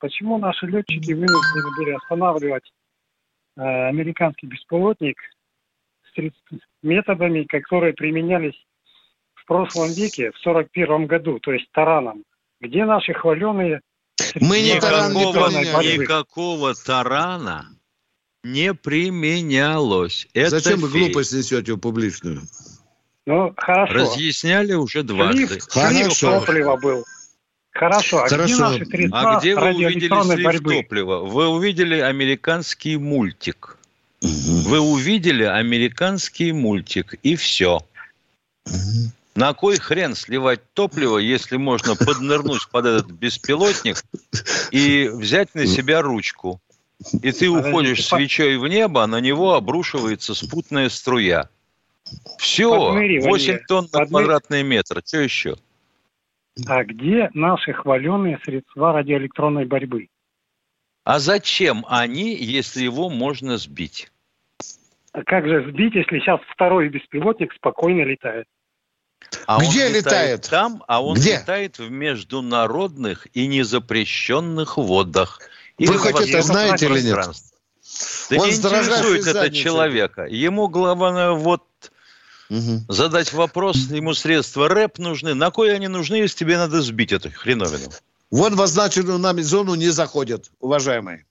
[0.00, 2.64] Почему наши летчики вынуждены были останавливать
[3.56, 5.18] э, американский беспилотник
[6.02, 6.32] с
[6.82, 8.56] методами, которые применялись
[9.34, 12.24] в прошлом веке, в 41 году, то есть тараном?
[12.60, 13.82] Где наши хваленые...
[14.40, 17.66] Мы не Никакого тарана
[18.42, 20.28] не применялось.
[20.32, 22.40] Это Зачем вы глупость несете публичную?
[23.26, 23.92] Ну, хорошо.
[23.92, 25.60] Разъясняли уже дважды.
[25.60, 27.04] Слив, слив топлива был.
[27.72, 28.54] Хорошо, а Хорошо.
[28.54, 30.74] где наши средства А где вы увидели слив борьбы?
[30.74, 31.18] топлива?
[31.20, 33.78] Вы увидели американский мультик.
[34.22, 34.68] Угу.
[34.68, 37.80] Вы увидели американский мультик, и все.
[38.66, 39.12] Угу.
[39.36, 44.04] На кой хрен сливать топливо, если можно поднырнуть под этот беспилотник
[44.72, 46.60] и взять на себя ручку?
[47.22, 51.48] И ты уходишь свечой в небо, а на него обрушивается спутная струя.
[52.38, 55.00] Все, 8 тонн на квадратный метр.
[55.06, 55.56] Что еще?
[56.66, 60.08] А где наши хваленые средства радиоэлектронной борьбы?
[61.04, 64.10] А зачем они, если его можно сбить?
[65.12, 68.46] А как же сбить, если сейчас второй беспилотник спокойно летает?
[69.46, 70.48] А Где он летает?
[70.48, 71.38] Там, а он Где?
[71.38, 75.40] летает в международных и незапрещенных водах.
[75.78, 77.16] Вы хоть это знаете или нет?
[78.30, 80.26] Да он не интересует это человека.
[80.26, 81.64] Ему главное вот
[82.50, 82.84] угу.
[82.88, 85.34] задать вопрос, ему средства рэп нужны.
[85.34, 87.90] На кой они нужны, если тебе надо сбить эту хреновину?
[88.30, 91.26] Вон в означенную нами зону не заходят, уважаемые.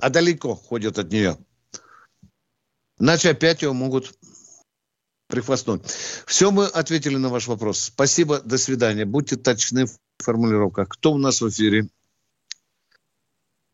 [0.00, 1.38] А далеко ходят от нее.
[2.98, 4.12] Иначе опять его могут
[5.26, 5.82] прихвастнуть.
[6.26, 7.80] Все, мы ответили на ваш вопрос.
[7.80, 9.04] Спасибо, до свидания.
[9.04, 10.88] Будьте точны в формулировках.
[10.88, 11.88] Кто у нас в эфире?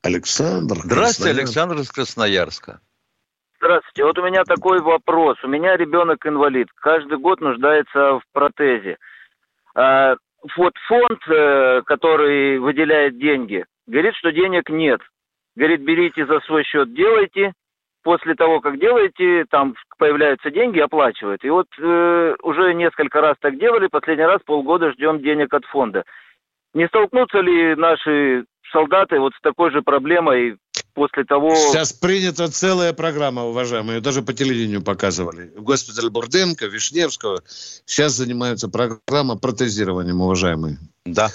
[0.02, 0.80] Александр.
[0.84, 2.80] Здравствуйте, Александр из Красноярска.
[3.62, 4.04] Здравствуйте.
[4.04, 5.36] Вот у меня такой вопрос.
[5.44, 6.66] У меня ребенок инвалид.
[6.74, 8.96] Каждый год нуждается в протезе.
[9.76, 10.16] А,
[10.56, 15.00] вот фонд, э, который выделяет деньги, говорит, что денег нет.
[15.54, 17.52] Говорит, берите за свой счет, делайте.
[18.02, 21.44] После того, как делаете, там появляются деньги, оплачивают.
[21.44, 26.02] И вот э, уже несколько раз так делали, последний раз полгода ждем денег от фонда.
[26.74, 30.56] Не столкнутся ли наши солдаты вот с такой же проблемой
[30.94, 31.54] после того...
[31.54, 35.52] Сейчас принята целая программа, уважаемые, даже по телевидению показывали.
[35.56, 37.42] В госпитале Бурденко, Вишневского
[37.84, 40.78] сейчас занимаются программа протезированием, уважаемые.
[41.04, 41.30] Да.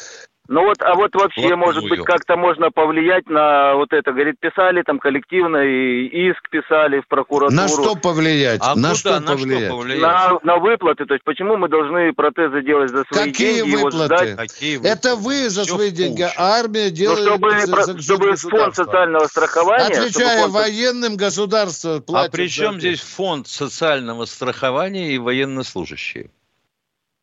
[0.50, 1.58] Ну вот, а вот вообще, Плохую.
[1.58, 4.14] может быть, как-то можно повлиять на вот это.
[4.14, 7.56] Говорит, писали там коллективно и иск писали в прокуратуру.
[7.56, 8.62] На что повлиять?
[8.64, 8.96] А на, куда?
[8.96, 9.66] Что на повлиять?
[9.66, 10.02] что повлиять?
[10.02, 11.06] На, на выплаты.
[11.06, 13.76] То есть почему мы должны протезы делать за свои Какие деньги?
[13.76, 13.98] Выплаты?
[13.98, 14.38] Вот ждать...
[14.38, 14.98] Какие выплаты?
[14.98, 18.76] Это вы за Все свои деньги, а армия делает ну, чтобы, за, за чтобы фонд
[18.76, 19.86] социального страхования...
[19.86, 20.54] Отвечая фонд...
[20.54, 22.30] военным, государство платит...
[22.30, 26.30] А при чем здесь фонд социального страхования и военнослужащие?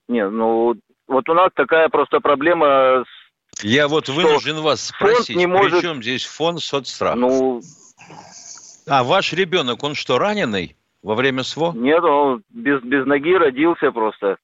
[0.08, 0.76] Не, ну
[1.14, 3.24] вот у нас такая просто проблема с
[3.62, 5.80] я вот вынужден вас спросить, не может...
[5.80, 7.14] при чем здесь фонд соцстрах?
[7.14, 7.60] Ну...
[8.86, 11.72] А ваш ребенок, он что, раненый во время СВО?
[11.72, 14.36] Нет, он без, без ноги родился просто.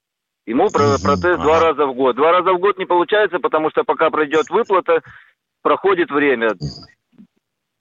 [0.47, 1.43] Ему протез ага.
[1.43, 2.17] два раза в год.
[2.17, 5.03] Два раза в год не получается, потому что пока пройдет выплата,
[5.63, 6.55] проходит время.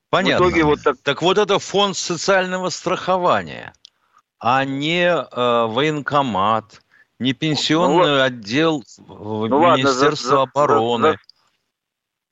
[0.10, 0.46] Понятно.
[0.46, 0.98] В итоге вот так...
[1.04, 3.74] так вот это фонд социального страхования,
[4.40, 6.82] а не э, военкомат,
[7.20, 11.08] не пенсионный ну, отдел ну, Министерства ладно, обороны.
[11.08, 11.20] За, за,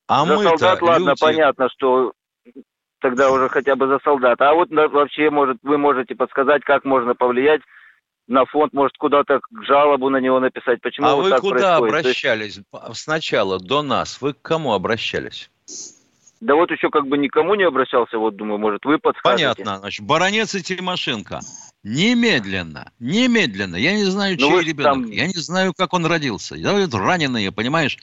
[0.07, 1.21] а за солдат, ладно, люди...
[1.21, 2.13] понятно, что
[2.99, 4.49] тогда уже хотя бы за солдата.
[4.49, 7.61] А вот вообще, может, вы можете подсказать, как можно повлиять
[8.27, 10.81] на фонд, может, куда-то жалобу на него написать.
[10.81, 12.05] Почему а вот вы так куда происходит?
[12.05, 12.59] обращались?
[12.93, 15.49] Сначала, до нас, вы к кому обращались?
[16.39, 19.47] Да вот еще как бы никому не обращался, вот думаю, может, вы подскажете.
[19.55, 21.39] Понятно, значит, Баранец и Тимошенко.
[21.83, 23.75] Немедленно, немедленно.
[23.75, 25.05] Я не знаю, ну, чей ребенок.
[25.05, 25.11] Там...
[25.11, 26.55] Я не знаю, как он родился.
[26.55, 27.97] Я говорю, раненые, понимаешь?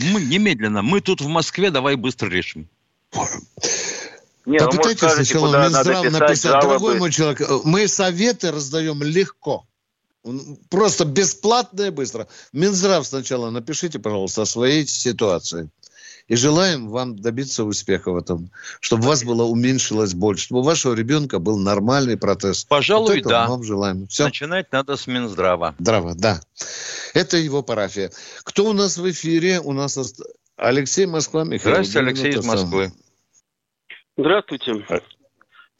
[0.00, 0.82] Мы немедленно.
[0.82, 2.68] Мы тут в Москве, давай быстро решим.
[4.44, 6.68] Не, Попытайтесь ну, скажете, сначала Минздрав написать, жалобы.
[6.68, 9.66] дорогой мой человек, мы советы раздаем легко.
[10.70, 12.28] Просто бесплатно и быстро.
[12.52, 15.68] Минздрав сначала напишите, пожалуйста, о своей ситуации.
[16.28, 18.50] И желаем вам добиться успеха в этом,
[18.80, 22.64] чтобы у вас было уменьшилось больше, чтобы у вашего ребенка был нормальный протез.
[22.64, 23.48] Пожалуй, вот да.
[23.48, 24.06] вам желаем.
[24.08, 24.24] Все?
[24.24, 25.74] Начинать надо с Минздрава.
[25.78, 26.40] Здрава, да.
[27.14, 28.10] Это его парафия.
[28.44, 29.60] Кто у нас в эфире?
[29.60, 29.98] У нас
[30.56, 31.76] Алексей Москва, Михаил.
[31.76, 32.92] Здравствуйте, Алексей из Москвы.
[34.18, 34.84] Здравствуйте.
[34.90, 35.00] А.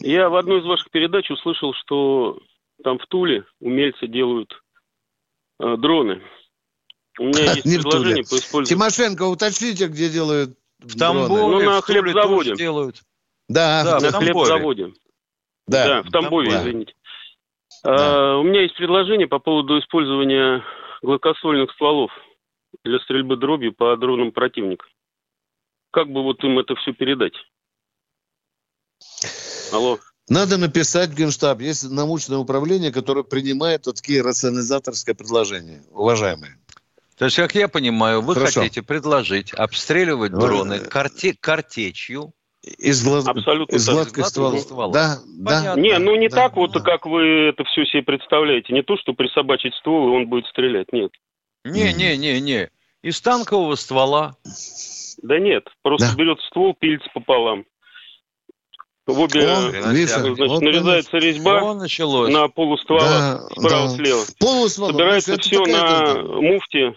[0.00, 2.38] Я в одной из ваших передач услышал, что
[2.82, 4.62] там в Туле умельцы делают
[5.60, 6.22] э, дроны.
[7.18, 8.66] У меня есть не предложение по использованию.
[8.66, 12.54] Тимошенко, уточните, где делают В Тамбове, ну, на хлебзаводе.
[12.54, 13.02] делают.
[13.48, 14.92] Да, да на хлебзаводе.
[15.66, 16.60] Да, да, в Тамбове, да.
[16.60, 16.94] извините.
[17.84, 18.34] Да.
[18.34, 20.62] А, у меня есть предложение по поводу использования
[21.02, 22.10] гладкосольных стволов
[22.84, 24.86] для стрельбы дробью по дронам противника.
[25.90, 27.34] Как бы вот им это все передать?
[29.72, 29.98] Алло.
[30.28, 31.60] Надо написать в Генштаб.
[31.60, 36.57] Есть научное управление, которое принимает вот такие рационализаторские предложения, уважаемые.
[37.18, 38.60] То есть, как я понимаю, вы Хорошо.
[38.60, 43.26] хотите предложить обстреливать дроны карте, картечью, из, глаз...
[43.26, 44.58] Абсолютно из гладкой ствола.
[44.58, 44.92] ствола.
[44.92, 45.74] Да, да.
[45.76, 46.60] Не, ну не да, так да.
[46.60, 48.72] вот, как вы это все себе представляете.
[48.72, 50.92] Не то, что присобачить ствол, и он будет стрелять.
[50.92, 51.10] Нет.
[51.64, 52.70] Не, не, не, не.
[53.02, 54.36] Из танкового ствола.
[55.22, 56.16] Да нет, просто да.
[56.16, 57.64] берет ствол, пилится пополам.
[59.06, 62.30] В обе, О, значит, вот нарезается он, резьба началось.
[62.30, 64.20] на полуствола да, справа-слева.
[64.26, 64.32] Да.
[64.38, 64.92] Полуствола.
[64.92, 66.94] Собирается все на муфте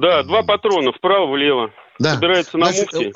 [0.00, 1.70] да, два патрона вправо-влево.
[1.98, 2.14] Да.
[2.14, 3.12] Собирается на Значит, муфте.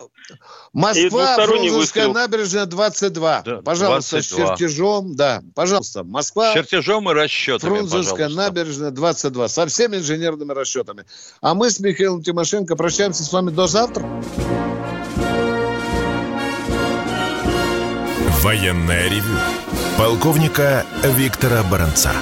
[0.73, 3.43] Москва, Фрунзенская набережная, 22.
[3.45, 4.21] Да, пожалуйста, 22.
[4.21, 5.17] с чертежом.
[5.17, 6.05] Да, пожалуйста.
[6.05, 6.53] Москва.
[6.53, 8.43] С чертежом и расчетами, Фрунзенская пожалуйста.
[8.43, 9.49] набережная, 22.
[9.49, 11.05] Со всеми инженерными расчетами.
[11.41, 14.09] А мы с Михаилом Тимошенко прощаемся с вами до завтра.
[18.43, 19.35] Военная ревю.
[19.97, 22.13] Полковника Виктора Баранца.